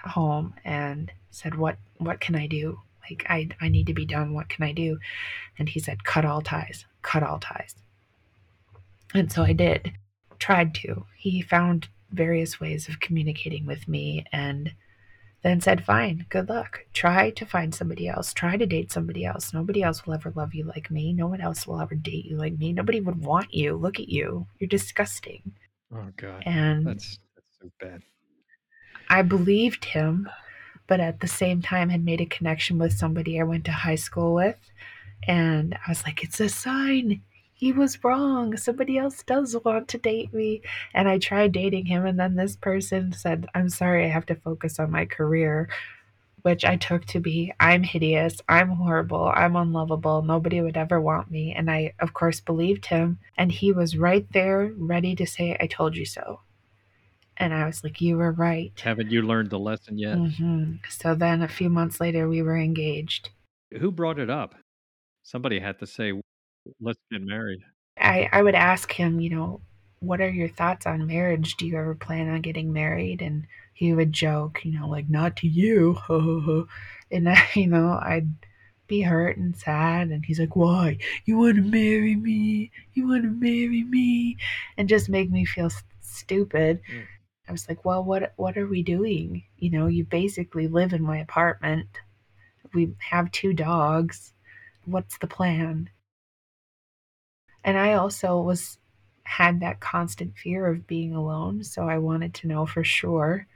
[0.03, 2.79] home and said what what can i do?
[3.09, 4.33] Like i i need to be done.
[4.33, 4.99] What can i do?
[5.57, 6.85] And he said cut all ties.
[7.01, 7.75] Cut all ties.
[9.15, 9.93] And so i did.
[10.37, 11.05] Tried to.
[11.17, 14.73] He found various ways of communicating with me and
[15.43, 16.85] then said, Fine, good luck.
[16.93, 18.33] Try to find somebody else.
[18.33, 19.53] Try to date somebody else.
[19.53, 21.13] Nobody else will ever love you like me.
[21.13, 22.73] No one else will ever date you like me.
[22.73, 23.75] Nobody would want you.
[23.75, 24.47] Look at you.
[24.59, 25.53] You're disgusting.
[25.93, 28.01] oh God, And that's that's so bad.
[29.09, 30.27] I believed him,
[30.87, 33.95] but at the same time had made a connection with somebody I went to high
[33.95, 34.57] school with.
[35.27, 37.21] And I was like, it's a sign.
[37.57, 38.57] He was wrong.
[38.57, 40.61] Somebody else does want to date me.
[40.93, 42.05] And I tried dating him.
[42.05, 45.69] And then this person said, I'm sorry, I have to focus on my career,
[46.41, 48.41] which I took to be I'm hideous.
[48.49, 49.31] I'm horrible.
[49.33, 50.21] I'm unlovable.
[50.21, 51.53] Nobody would ever want me.
[51.53, 53.19] And I, of course, believed him.
[53.37, 56.41] And he was right there, ready to say, I told you so.
[57.37, 58.73] And I was like, You were right.
[58.81, 60.17] Haven't you learned the lesson yet?
[60.17, 63.29] hmm So then a few months later, we were engaged.
[63.79, 64.55] Who brought it up?
[65.23, 66.13] Somebody had to say,
[66.79, 67.61] "Let's get married."
[67.97, 69.61] I, I would ask him, you know,
[69.99, 71.55] what are your thoughts on marriage?
[71.55, 73.21] Do you ever plan on getting married?
[73.21, 75.97] And he would joke, you know, like, not to you.
[77.11, 78.29] and I, you know, I'd
[78.87, 80.09] be hurt and sad.
[80.09, 80.97] And he's like, why?
[81.25, 82.71] You want to marry me?
[82.93, 84.37] You want to marry me?
[84.77, 86.81] And just make me feel s- stupid.
[86.91, 87.07] Mm.
[87.47, 89.43] I was like, well, what, what are we doing?
[89.57, 91.87] You know, you basically live in my apartment.
[92.73, 94.33] We have two dogs.
[94.85, 95.89] What's the plan?
[97.65, 98.77] And i also was
[99.23, 103.47] had that constant fear of being alone so i wanted to know for sure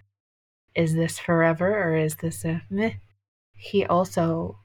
[0.75, 2.93] is this forever or is this a meh
[3.55, 4.57] he also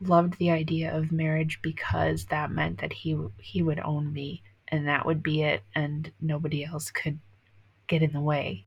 [0.00, 4.88] loved the idea of marriage because that meant that he he would own me and
[4.88, 7.18] that would be it and nobody else could
[7.86, 8.66] get in the way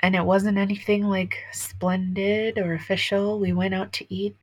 [0.00, 3.38] and it wasn't anything like splendid or official.
[3.38, 4.36] We went out to eat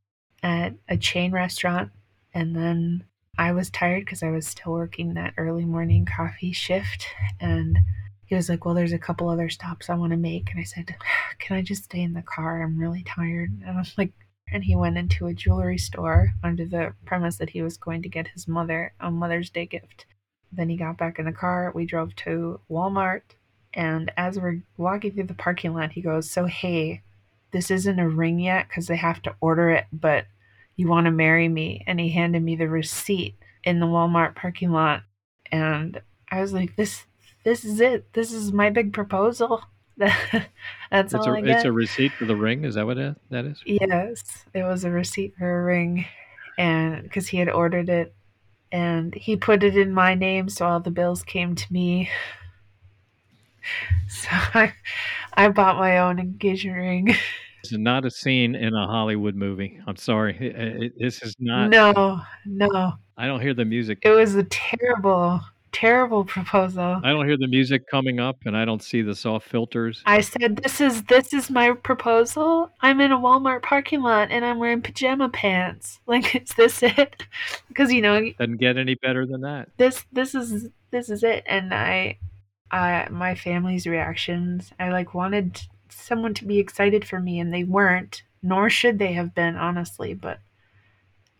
[0.44, 1.92] at a chain restaurant,
[2.34, 3.04] and then
[3.38, 7.06] I was tired because I was still working that early morning coffee shift.
[7.40, 7.78] And
[8.26, 10.50] he was like, Well, there's a couple other stops I want to make.
[10.52, 10.96] And I said,
[11.40, 12.62] Can I just stay in the car?
[12.62, 13.52] I'm really tired.
[13.52, 14.12] And I was like,
[14.52, 18.10] and he went into a jewelry store under the premise that he was going to
[18.10, 20.06] get his mother a Mother's Day gift.
[20.52, 21.72] Then he got back in the car.
[21.76, 23.22] We drove to Walmart.
[23.74, 27.04] And as we're walking through the parking lot, he goes, So, hey,
[27.52, 30.26] this isn't a ring yet because they have to order it, but
[30.76, 31.84] you want to marry me?
[31.88, 35.04] And he handed me the receipt in the Walmart parking lot.
[35.52, 37.06] And I was like, This.
[37.44, 38.12] This is it.
[38.12, 39.62] This is my big proposal.
[39.98, 40.14] That's
[40.92, 41.66] It's all a I it's get.
[41.66, 42.66] a receipt for the ring.
[42.66, 43.62] Is that what that is?
[43.66, 46.06] Yes, it was a receipt for a ring,
[46.58, 48.14] and because he had ordered it,
[48.72, 52.10] and he put it in my name, so all the bills came to me.
[54.10, 54.74] So I,
[55.34, 57.16] I bought my own engagement ring.
[57.64, 59.80] This is not a scene in a Hollywood movie.
[59.88, 60.38] I'm sorry.
[60.40, 61.70] It- it- this is not.
[61.70, 63.98] no, no, I don't hear the music.
[64.04, 65.42] it was a terrible,
[65.74, 67.02] terrible proposal.
[67.04, 70.02] I don't hear the music coming up, and I don't see the soft filters.
[70.06, 72.72] I said, "This is this is my proposal.
[72.82, 76.00] I'm in a Walmart parking lot and I'm wearing pajama pants.
[76.08, 77.24] Like, is this it?
[77.68, 79.70] Because you know, Doesn't get any better than that.
[79.78, 82.18] this this is this is it and i
[82.72, 87.64] i my family's reactions i like wanted someone to be excited for me and they
[87.64, 90.40] weren't nor should they have been honestly but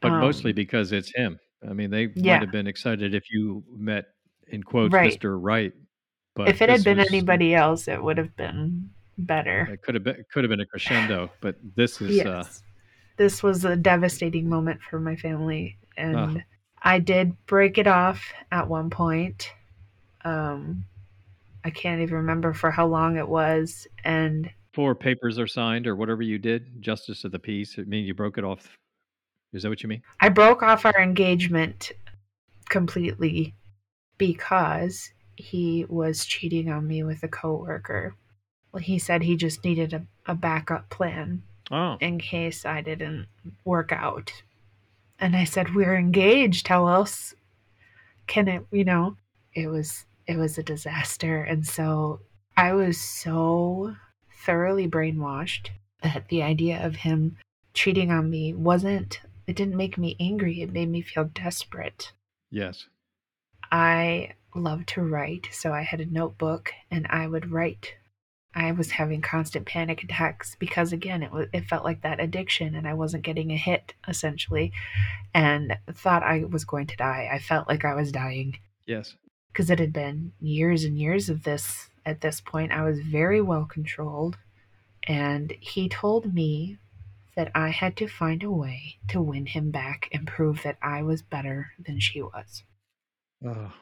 [0.02, 1.40] But um, mostly because it's him.
[1.68, 2.36] I mean, they Yeah.
[2.36, 4.06] might have been excited if you met,
[4.48, 5.12] in quotes, Right.
[5.20, 5.38] Mr.
[5.42, 5.74] Right.
[6.36, 9.96] But if it had been was- anybody else it would have been better it could
[9.96, 11.32] have been could have been a crescendo.
[11.42, 12.44] But this is yes uh,
[13.18, 16.36] this was a devastating moment for my family and Ah.
[16.94, 19.52] i did break it off at one point
[20.26, 20.84] um
[21.68, 25.96] i can't even remember for how long it was and four papers are signed or
[25.96, 27.80] whatever you did, justice of the peace.
[27.80, 28.78] It means you broke it off.
[29.52, 30.04] Is that what you mean?
[30.20, 31.94] I broke off our engagement
[32.70, 33.56] completely
[34.20, 38.14] because he was cheating on me with a coworker.
[38.72, 43.26] Well, he said he just needed a, a backup plan Oh, in case I didn't
[43.66, 44.32] work out.
[45.20, 46.68] And I said, We're engaged.
[46.68, 47.34] How else
[48.28, 49.18] can it, you know?
[49.56, 51.42] It was it was a disaster.
[51.44, 52.22] And so
[52.56, 53.96] I was so
[54.46, 55.70] thoroughly brainwashed
[56.04, 57.38] that the idea of him
[57.74, 60.62] cheating on me wasn't it didn't make me angry.
[60.62, 62.12] It made me feel desperate.
[62.52, 62.86] yes.
[63.70, 67.96] I love to write, so I had a notebook and I would write.
[68.56, 72.76] I was having constant panic attacks because again, it was it felt like that addiction
[72.76, 74.72] and I wasn't getting a hit essentially
[75.34, 77.30] and thought I was going to die.
[77.32, 79.16] I felt like I was dying Yes.
[79.58, 82.72] Because it had been years and years of this at this point.
[82.72, 84.38] I was very well controlled
[85.08, 86.78] and he told me
[87.36, 91.02] that I had to find a way to win him back and prove that I
[91.02, 92.62] was better than she was.
[93.44, 93.74] Oh,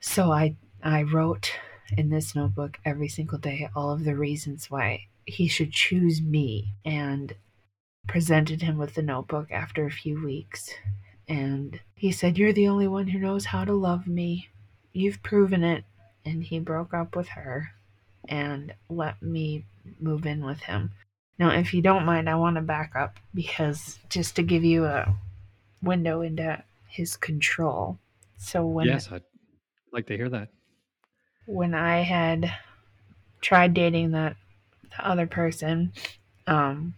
[0.00, 1.50] So I I wrote
[1.96, 6.74] in this notebook every single day all of the reasons why he should choose me
[6.84, 7.34] and
[8.06, 10.74] presented him with the notebook after a few weeks
[11.26, 14.50] and he said you're the only one who knows how to love me.
[14.94, 15.84] You've proven it
[16.24, 17.72] and he broke up with her
[18.26, 19.66] and let me
[20.00, 20.92] move in with him.
[21.38, 24.86] Now if you don't mind I want to back up because just to give you
[24.86, 25.14] a
[25.82, 27.98] window into his control.
[28.38, 29.10] So when yes.
[29.12, 29.22] I'd
[29.92, 30.48] like to hear that.
[31.46, 32.52] when I had
[33.40, 34.36] tried dating that
[34.96, 35.92] the other person,
[36.46, 36.94] um,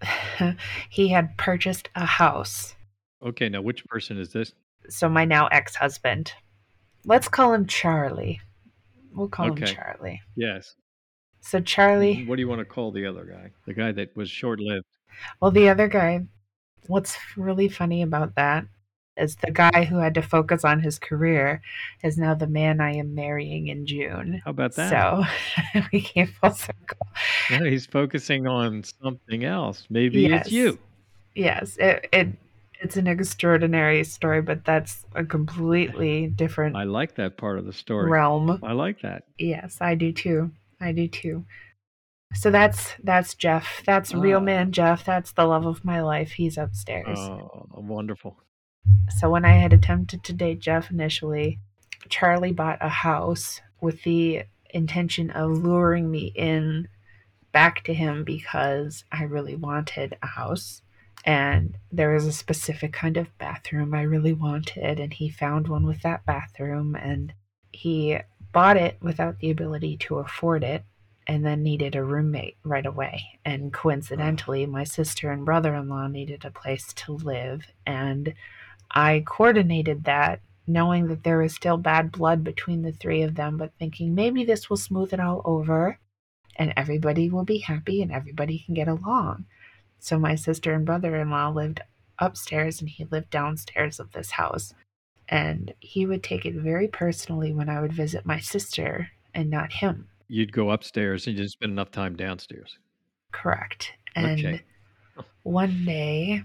[0.88, 2.74] he had purchased a house.
[3.22, 3.48] Okay.
[3.48, 4.52] Now, which person is this?
[4.88, 6.32] So my now ex-husband,
[7.04, 8.40] let's call him Charlie.
[9.12, 10.20] We'll call him Charlie.
[10.36, 10.74] Yes.
[11.40, 13.50] So Charlie, What do you want to call the other guy?
[13.66, 14.84] The guy that was short lived.
[15.40, 16.26] well, the other guy.
[16.86, 18.64] What's really funny about that
[19.16, 21.60] is the guy who had to focus on his career
[22.02, 24.40] is now the man I am marrying in June.
[24.44, 24.90] How about that?
[24.90, 27.06] So we came full circle.
[27.50, 29.86] Yeah, he's focusing on something else.
[29.90, 30.46] Maybe Yes.
[30.46, 30.78] it's you.
[31.34, 32.28] yes it, it
[32.80, 37.72] it's an extraordinary story but that's a completely different I like that part of the
[37.72, 38.10] story.
[38.10, 38.58] realm.
[38.62, 39.24] I like that.
[39.38, 40.50] yes i do too.
[40.80, 41.44] I do too.
[42.34, 43.82] So that's that's jeff.
[43.84, 45.04] That's real man jeff.
[45.04, 46.32] That's the love of my life.
[46.32, 47.18] He's upstairs.
[47.18, 48.36] Oh, wonderful.
[49.18, 51.58] so when i had attempted to date jeff initially
[52.08, 56.88] charlie bought a house with the intention of luring me in
[57.52, 60.80] back to him because i really wanted a house
[61.24, 65.84] and there was a specific kind of bathroom I really wanted, and he found one
[65.84, 67.32] with that bathroom, and
[67.72, 68.18] he
[68.52, 70.84] bought it without the ability to afford it,
[71.26, 73.22] and then needed a roommate right away.
[73.44, 77.66] And coincidentally, my sister and brother in law needed a place to live.
[77.86, 78.34] And
[78.90, 83.56] I coordinated that, knowing that there was still bad blood between the three of them,
[83.56, 85.98] but thinking maybe this will smooth it all over
[86.56, 89.46] and everybody will be happy and everybody can get along.
[90.00, 91.80] So my sister and brother in law lived
[92.18, 94.74] upstairs and he lived downstairs of this house.
[95.28, 99.72] And he would take it very personally when I would visit my sister and not
[99.72, 100.08] him.
[100.28, 102.76] You'd go upstairs and you'd spend enough time downstairs.
[103.32, 103.92] Correct.
[104.16, 104.62] And Okay.
[105.44, 106.42] one day,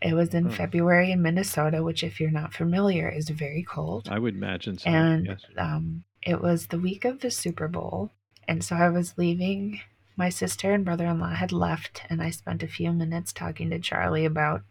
[0.00, 0.50] it was in Hmm.
[0.50, 4.08] February in Minnesota, which, if you're not familiar, is very cold.
[4.08, 4.88] I would imagine so.
[4.88, 5.40] and yes.
[5.56, 8.10] um, it was the week of the Super Bowl.
[8.46, 9.80] And so I was leaving.
[10.18, 13.70] My sister and brother in law had left, and I spent a few minutes talking
[13.70, 14.62] to Charlie about,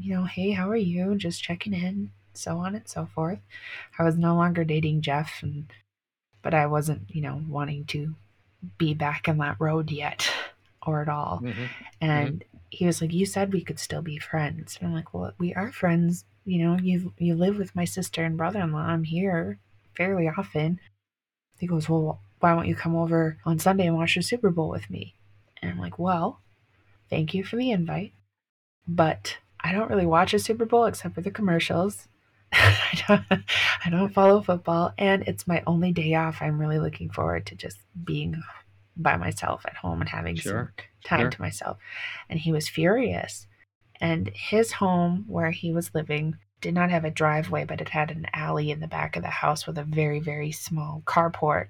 [0.00, 1.14] you know, hey, how are you?
[1.14, 3.38] Just checking in, so on and so forth.
[4.00, 5.72] I was no longer dating Jeff, and
[6.42, 8.16] but I wasn't, you know, wanting to
[8.78, 10.28] be back on that road yet
[10.86, 11.40] or at all.
[11.44, 11.68] Mhm.
[12.00, 15.32] And he was like, "You said we could still be friends." And I'm like, "Well,
[15.38, 16.24] we are friends.
[16.44, 18.80] You know, you you live with my sister and brother-in-law.
[18.80, 19.58] I'm here
[19.94, 20.80] fairly often."
[21.60, 24.68] He goes, "Well, why won't you come over on Sunday and watch the Super Bowl
[24.68, 25.14] with me?"
[25.62, 26.40] And I'm like, "Well,
[27.08, 28.12] thank you for the invite,
[28.88, 32.08] but I don't really watch a Super Bowl except for the commercials.
[32.52, 33.22] I don't,
[33.84, 36.38] I don't follow football, and it's my only day off.
[36.40, 38.42] I'm really looking forward to just being
[38.96, 41.30] by myself at home and having Sure, some time sure.
[41.30, 41.78] to myself.
[42.28, 43.46] And he was furious.
[44.00, 48.10] And his home, where he was living, did not have a driveway, but it had
[48.10, 51.68] an alley in the back of the house with a very, very small carport.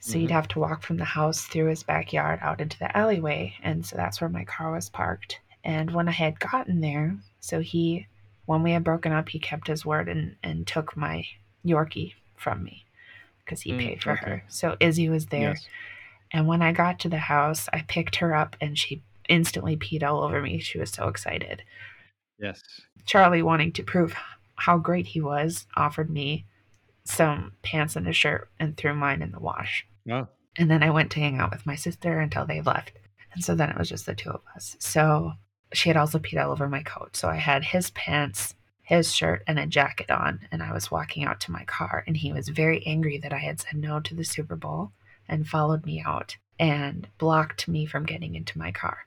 [0.00, 0.34] So you'd Mhm.
[0.34, 3.54] have to walk from the house through his backyard out into the alleyway.
[3.62, 5.40] And so that's where my car was parked.
[5.64, 8.06] And when I had gotten there, so he,
[8.46, 11.26] when we had broken up, he kept his word and, and took my
[11.64, 12.84] Yorkie from me
[13.44, 14.26] because he Mm, paid for okay.
[14.26, 14.44] her.
[14.48, 15.50] So Izzy was there.
[15.50, 15.68] Yes.
[16.30, 20.02] And when I got to the house, I picked her up and she instantly peed
[20.02, 20.58] all over me.
[20.58, 21.62] She was so excited.
[22.38, 22.62] Yes.
[23.04, 24.14] Charlie, wanting to prove
[24.56, 26.44] how great he was, offered me
[27.08, 29.86] some pants and a shirt and threw mine in the wash.
[30.10, 32.92] Oh, And then I went to hang out with my sister until they left.
[33.32, 34.76] And so then it was just the two of us.
[34.78, 35.32] So
[35.72, 37.16] she had also peed all over my coat.
[37.16, 40.40] So I had his pants, his shirt, and a jacket on.
[40.50, 42.04] And I was walking out to my car.
[42.06, 44.92] And he was very angry that I had said no to the Super Bowl
[45.28, 48.98] and followed me out and blocked me from getting into my car.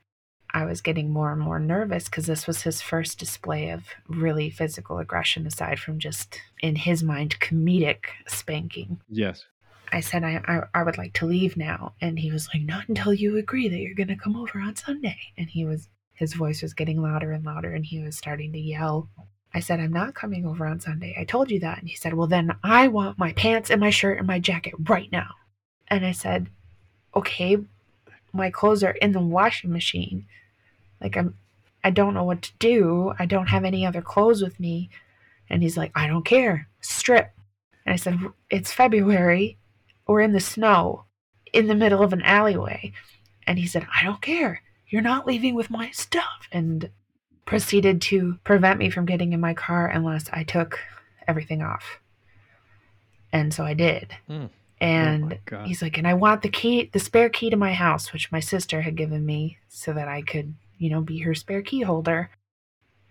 [0.53, 4.49] I was getting more and more nervous because this was his first display of really
[4.49, 8.99] physical aggression, aside from just, in his mind, comedic spanking.
[9.09, 9.45] yes.
[9.93, 12.87] I said I, I I would like to leave now, and he was like, "Not
[12.87, 16.61] until you agree that you're gonna come over on Sunday." And he was his voice
[16.61, 19.09] was getting louder and louder, and he was starting to yell.
[19.53, 21.13] I said, "I'm not coming over on Sunday.
[21.19, 23.89] I told you that." And he said, "Well, then I want my pants and my
[23.89, 25.31] shirt and my jacket right now."
[25.89, 26.47] And I said,
[27.13, 27.57] "Okay,
[28.31, 30.25] my clothes are in the washing machine.
[31.01, 31.35] Like I'm,
[31.83, 33.13] I don't know what to do.
[33.19, 34.89] I don't have any other clothes with me."
[35.49, 36.67] And he's like, "I don't care.
[36.81, 37.31] Strip."
[37.85, 39.57] And I said, "It's February."
[40.07, 41.05] We're in the snow
[41.53, 42.93] in the middle of an alleyway.
[43.45, 44.61] And he said, I don't care.
[44.87, 46.47] You're not leaving with my stuff.
[46.51, 46.89] And
[47.45, 50.79] proceeded to prevent me from getting in my car unless I took
[51.27, 51.99] everything off.
[53.33, 54.15] And so I did.
[54.27, 54.45] Hmm.
[54.79, 58.13] And Oh he's like, and I want the key, the spare key to my house,
[58.13, 61.61] which my sister had given me so that I could, you know, be her spare
[61.61, 62.31] key holder.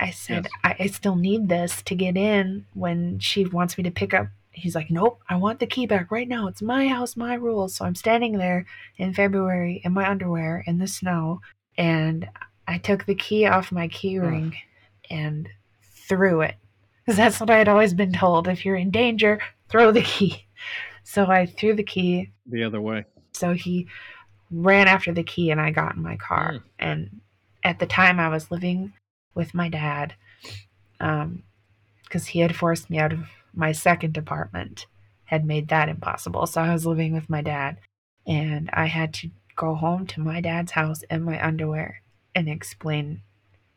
[0.01, 0.53] I said, Yes.
[0.65, 4.27] I, I still need this to get in when she wants me to pick up.
[4.51, 6.49] He's like, nope, I want the key back right now.
[6.49, 7.77] It's my house, my rules.
[7.77, 8.67] So I'm standing there
[8.97, 11.41] in February in my underwear in the snow,
[11.79, 12.29] and
[12.67, 14.57] I took the key off my key ring
[15.09, 15.49] and
[16.09, 16.57] threw it.
[17.05, 18.49] Because that's what I had always been told.
[18.49, 20.45] If you're in danger, throw the key.
[21.05, 22.33] So I threw the key.
[22.47, 23.05] The other way.
[23.33, 23.87] So he
[24.51, 26.55] ran after the key, and I got in my car.
[26.55, 26.63] Mm.
[26.81, 27.21] And
[27.63, 28.93] at the time, I was living
[29.35, 30.15] with my dad
[30.99, 31.43] um,
[32.05, 34.87] because he had forced me out of my second apartment,
[35.25, 36.47] had made that impossible.
[36.47, 37.79] So I was living with my dad,
[38.27, 42.03] and I had to go home to my dad's house in my underwear
[42.35, 43.23] and explain.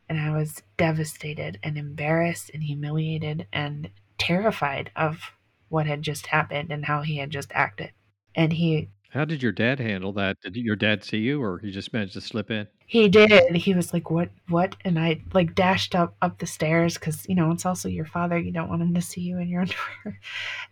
[0.10, 5.32] And I was devastated and embarrassed and humiliated and terrified of
[5.70, 7.92] what had just happened and how he had just acted.
[8.36, 10.38] And he How did your dad handle that?
[10.42, 12.68] Did your dad see you, or he just managed to slip in?
[12.86, 13.56] He did.
[13.56, 14.30] He was like, "What?
[14.50, 18.06] What?" And I like dashed up up the stairs because you know it's also your
[18.06, 18.38] father.
[18.38, 19.62] You don't want him to see you in your
[20.06, 20.20] underwear.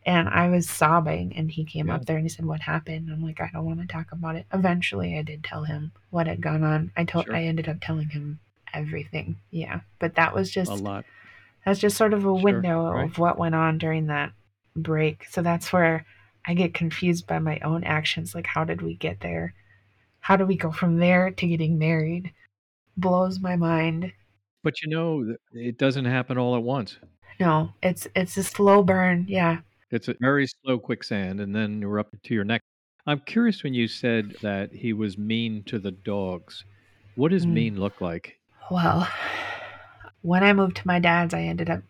[0.06, 1.96] And I was sobbing, and he came Yeah.
[1.96, 4.36] up there and he said, "What happened?" I'm like, "I don't want to talk about
[4.36, 6.92] it." Eventually, I did tell him what had gone on.
[6.96, 7.26] I told.
[7.26, 7.36] Sure.
[7.36, 8.40] I ended up telling him
[8.74, 9.38] everything.
[9.50, 11.06] Yeah, but that was just A lot.
[11.66, 13.06] that's just sort of a Sure, window right.
[13.06, 14.32] of what went on during that
[14.76, 15.26] break.
[15.30, 16.06] So that's where
[16.46, 18.34] I get confused by my own actions.
[18.36, 19.54] Like, how did we get there?
[20.22, 22.32] How do we go from there to getting married?
[22.98, 24.12] Blows my mind.
[24.64, 26.98] But you know, it doesn't happen all at once.
[27.40, 29.26] No, it's it's a slow burn.
[29.28, 29.60] Yeah.
[29.90, 32.62] It's a very slow quicksand, and then you're up to your neck.
[33.08, 36.64] I'm curious when you said that he was mean to the dogs.
[37.16, 37.54] What does Mm.
[37.54, 38.38] mean look like?
[38.70, 39.10] Well,
[40.22, 41.82] when I moved to my dad's, I ended up,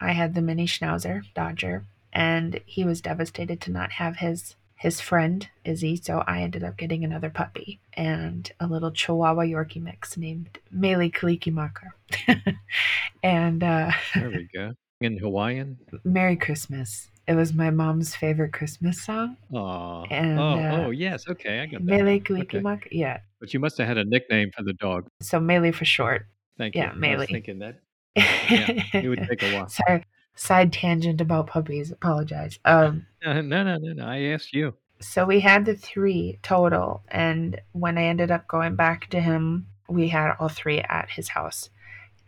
[0.00, 5.00] I had the mini schnauzer, Dodger, and he was devastated to not have his his
[5.00, 5.96] friend Izzy.
[5.96, 11.10] So I ended up getting another puppy and a little Chihuahua Yorkie mix named Mele
[11.10, 11.90] Kalikimaka.
[13.22, 14.72] and uh, There we go.
[15.00, 15.78] In Hawaiian?
[16.04, 17.08] Merry Christmas.
[17.26, 19.36] It was my mom's favorite Christmas song.
[19.52, 20.04] Aw.
[20.10, 21.24] And, oh, uh, oh, yes.
[21.28, 21.84] Okay, I got that.
[21.84, 22.20] Mele Okay.
[22.20, 22.88] Kalikimaka.
[22.90, 23.20] Yeah.
[23.40, 25.08] But you must have had a nickname for the dog.
[25.22, 26.26] So Mele for short.
[26.58, 26.90] Thank Yeah, you.
[26.90, 27.16] I Melee.
[27.16, 27.80] was thinking that.
[28.16, 29.68] it would take a while.
[29.68, 30.04] Sorry,
[30.34, 31.90] side tangent about puppies.
[31.90, 32.58] Apologize.
[32.64, 34.04] Um, No, no, no, no, no.
[34.04, 34.74] I asked you.
[35.00, 39.66] so we had the three total, and when I ended up going back to him,
[39.88, 41.70] we had all three at his house,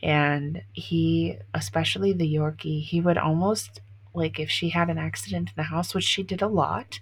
[0.03, 3.81] and he, especially the Yorkie, he would almost
[4.15, 7.01] like if she had an accident in the house, which she did a lot.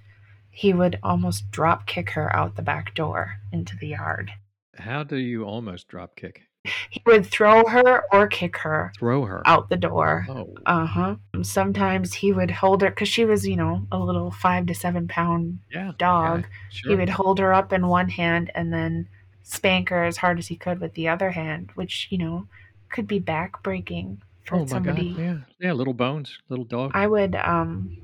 [0.50, 4.30] He would almost drop kick her out the back door into the yard.
[4.76, 6.42] How do you almost drop kick?
[6.88, 9.42] He would throw her or kick her Throw her.
[9.46, 10.26] out the door.
[10.30, 11.16] Oh, Uh huh.
[11.42, 15.06] Sometimes he would hold her because she was, you know, a little five to seven
[15.06, 15.92] pound yeah.
[15.98, 16.40] dog.
[16.40, 16.90] yeah, sure.
[16.92, 19.08] He would hold her up in one hand and then
[19.42, 22.46] spank her as hard as he could with the other hand, which, you know,
[22.88, 25.10] could be back breaking for oh somebody.
[25.12, 25.20] god.
[25.20, 25.36] Yeah.
[25.60, 25.72] Yeah.
[25.74, 26.38] Little bones.
[26.48, 26.92] Little dog.
[26.94, 27.98] I would, um,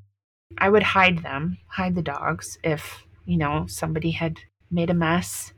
[0.58, 4.40] I would hide them, hide the dogs if, you know, somebody had
[4.70, 5.54] made a mess.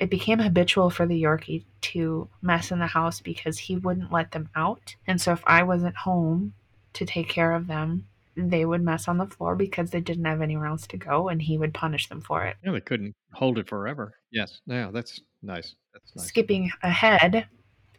[0.00, 4.32] It became habitual for the Yorkie to mess in the house because he wouldn't let
[4.32, 4.96] them out.
[5.06, 6.54] And so if I wasn't home
[6.94, 10.40] to take care of them, they would mess on the floor because they didn't have
[10.40, 12.56] anywhere else to go and he would punish them for it.
[12.64, 14.14] yeah, they couldn't hold it forever.
[14.32, 14.60] Yes.
[14.64, 14.90] Yeah.
[14.90, 15.74] That's nice.
[15.92, 16.26] That's nice.
[16.26, 17.46] Skipping ahead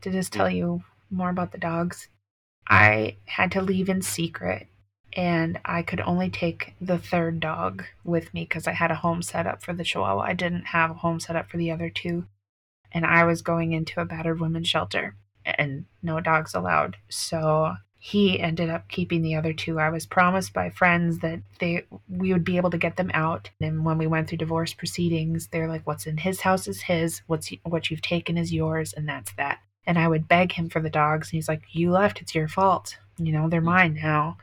[0.02, 2.08] to just tell you more about the dogs,
[2.68, 4.68] I had to leave in secret
[5.14, 9.22] and I could only take the third dog with me because I had a home
[9.22, 10.22] set up for the Chihuahua.
[10.22, 12.26] I didn't have a home set up for the other two.
[12.92, 16.98] And I was going into a battered women's shelter and no dogs allowed.
[17.10, 19.80] So he ended up keeping the other two.
[19.80, 23.50] I was promised by friends that they we would be able to get them out.
[23.60, 27.22] And when we went through divorce proceedings, they're like, "What's in his house is his.
[27.28, 30.82] What's what you've taken is yours, and that's that." And I would beg him for
[30.82, 32.22] the dogs, and he's like, "You left.
[32.22, 32.98] It's your fault.
[33.18, 33.66] You know they're mm.
[33.66, 34.38] mine now."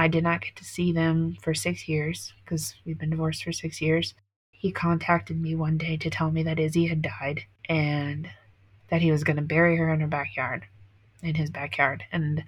[0.00, 3.52] I did not get to see them for six years because we've been divorced for
[3.52, 4.14] six years.
[4.50, 8.26] He contacted me one day to tell me that Izzy had died and
[8.88, 10.64] that he was going to bury her in her backyard,
[11.22, 12.02] in his backyard.
[12.12, 12.44] And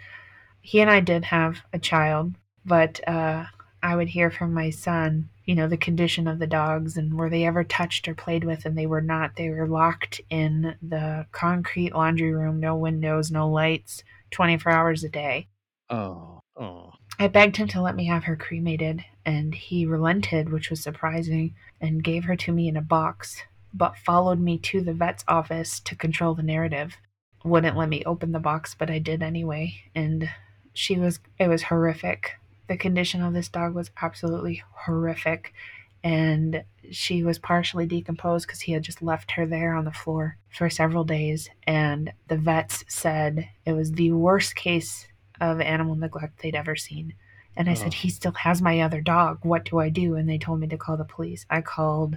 [0.62, 2.32] he and I did have a child,
[2.64, 3.44] but uh,
[3.82, 7.28] I would hear from my son, you know, the condition of the dogs and were
[7.28, 9.36] they ever touched or played with, and they were not.
[9.36, 15.10] They were locked in the concrete laundry room, no windows, no lights, 24 hours a
[15.10, 15.48] day.
[15.90, 16.40] Oh.
[16.56, 16.92] Oh.
[17.22, 21.54] I begged him to let me have her cremated, and he relented, which was surprising,
[21.80, 25.78] and gave her to me in a box, but followed me to the vet's office
[25.84, 26.96] to control the narrative.
[27.44, 30.30] Wouldn't let me open the box, but I did anyway, and
[30.74, 32.32] she was, it was horrific.
[32.66, 35.54] The condition of this dog was absolutely horrific,
[36.02, 40.38] and she was partially decomposed because he had just left her there on the floor
[40.50, 45.06] for several days, and the vets said it was the worst case
[45.42, 47.14] of animal neglect they'd ever seen.
[47.56, 47.74] And I Oh.
[47.74, 49.40] said, He still has my other dog.
[49.42, 50.14] What do I do?
[50.14, 51.44] And they told me to call the police.
[51.50, 52.16] I called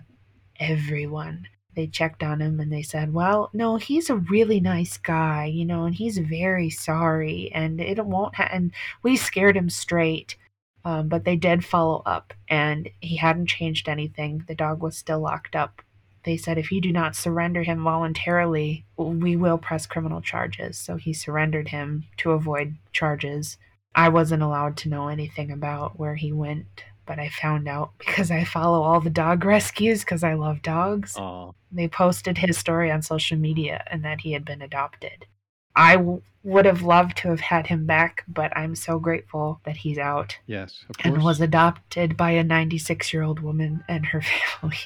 [0.59, 1.47] everyone.
[1.75, 5.65] They checked on him and they said, Well, no, he's a really nice guy, you
[5.65, 7.51] know, and he's very sorry.
[7.53, 8.47] And it won't, ha-.
[8.51, 8.71] and
[9.03, 10.37] we scared him straight.
[10.85, 14.43] Um, but they did follow up and he hadn't changed anything.
[14.47, 15.81] The dog was still locked up.
[16.25, 20.77] They said, If you do not surrender him voluntarily, we will press criminal charges.
[20.77, 23.57] So he surrendered him to avoid charges.
[23.93, 28.31] I wasn't allowed to know anything about where he went, but I found out because
[28.31, 31.15] I follow all the dog rescues because I love dogs.
[31.17, 31.53] Oh.
[31.71, 35.27] They posted his story on social media and that he had been adopted.
[35.75, 39.75] I w- would have loved to have had him back, but I'm so grateful that
[39.75, 40.85] he's out Yes.
[40.89, 44.21] Of and was adopted by a 96 year old woman and her
[44.61, 44.77] family.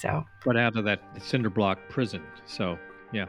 [0.00, 2.22] So, but out of that cinder block prison.
[2.46, 2.78] So,
[3.12, 3.26] yeah.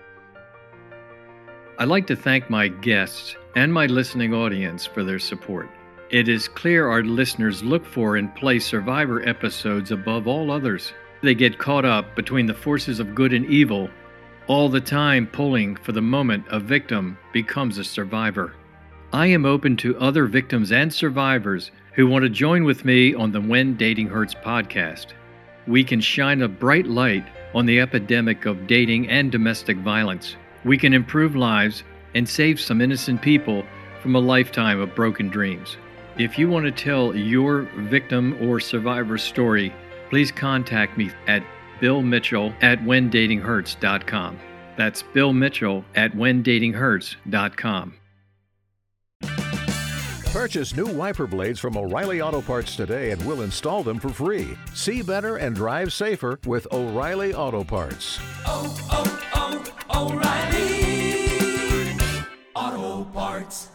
[1.80, 5.70] I'd like to thank my guests and my listening audience for their support.
[6.10, 10.94] It is clear our listeners look for and play survivor episodes above all others.
[11.24, 13.90] They get caught up between the forces of good and evil,
[14.48, 18.54] all the time pulling for the moment a victim becomes a survivor.
[19.14, 23.32] I am open to other victims and survivors who want to join with me on
[23.32, 25.14] the When Dating Hurts podcast
[25.68, 30.36] we can shine a bright light on the epidemic of dating and domestic violence.
[30.66, 31.84] We can improve lives
[32.16, 33.64] and save some innocent people
[34.02, 35.78] from a lifetime of broken dreams.
[36.18, 39.74] If you want to tell your victim or survivor story,
[40.10, 41.44] please contact me at
[41.82, 44.40] Bill Mitchell at WhenDatingHurts.com.
[44.78, 47.96] That's Bill Mitchell at WhenDatingHurts.com.
[50.32, 54.58] Purchase new wiper blades from O'Reilly Auto Parts today and we'll install them for free.
[54.74, 58.18] See better and drive safer with O'Reilly Auto Parts.
[58.46, 60.62] Oh, oh, oh, O'Reilly
[62.56, 63.71] Auto Parts.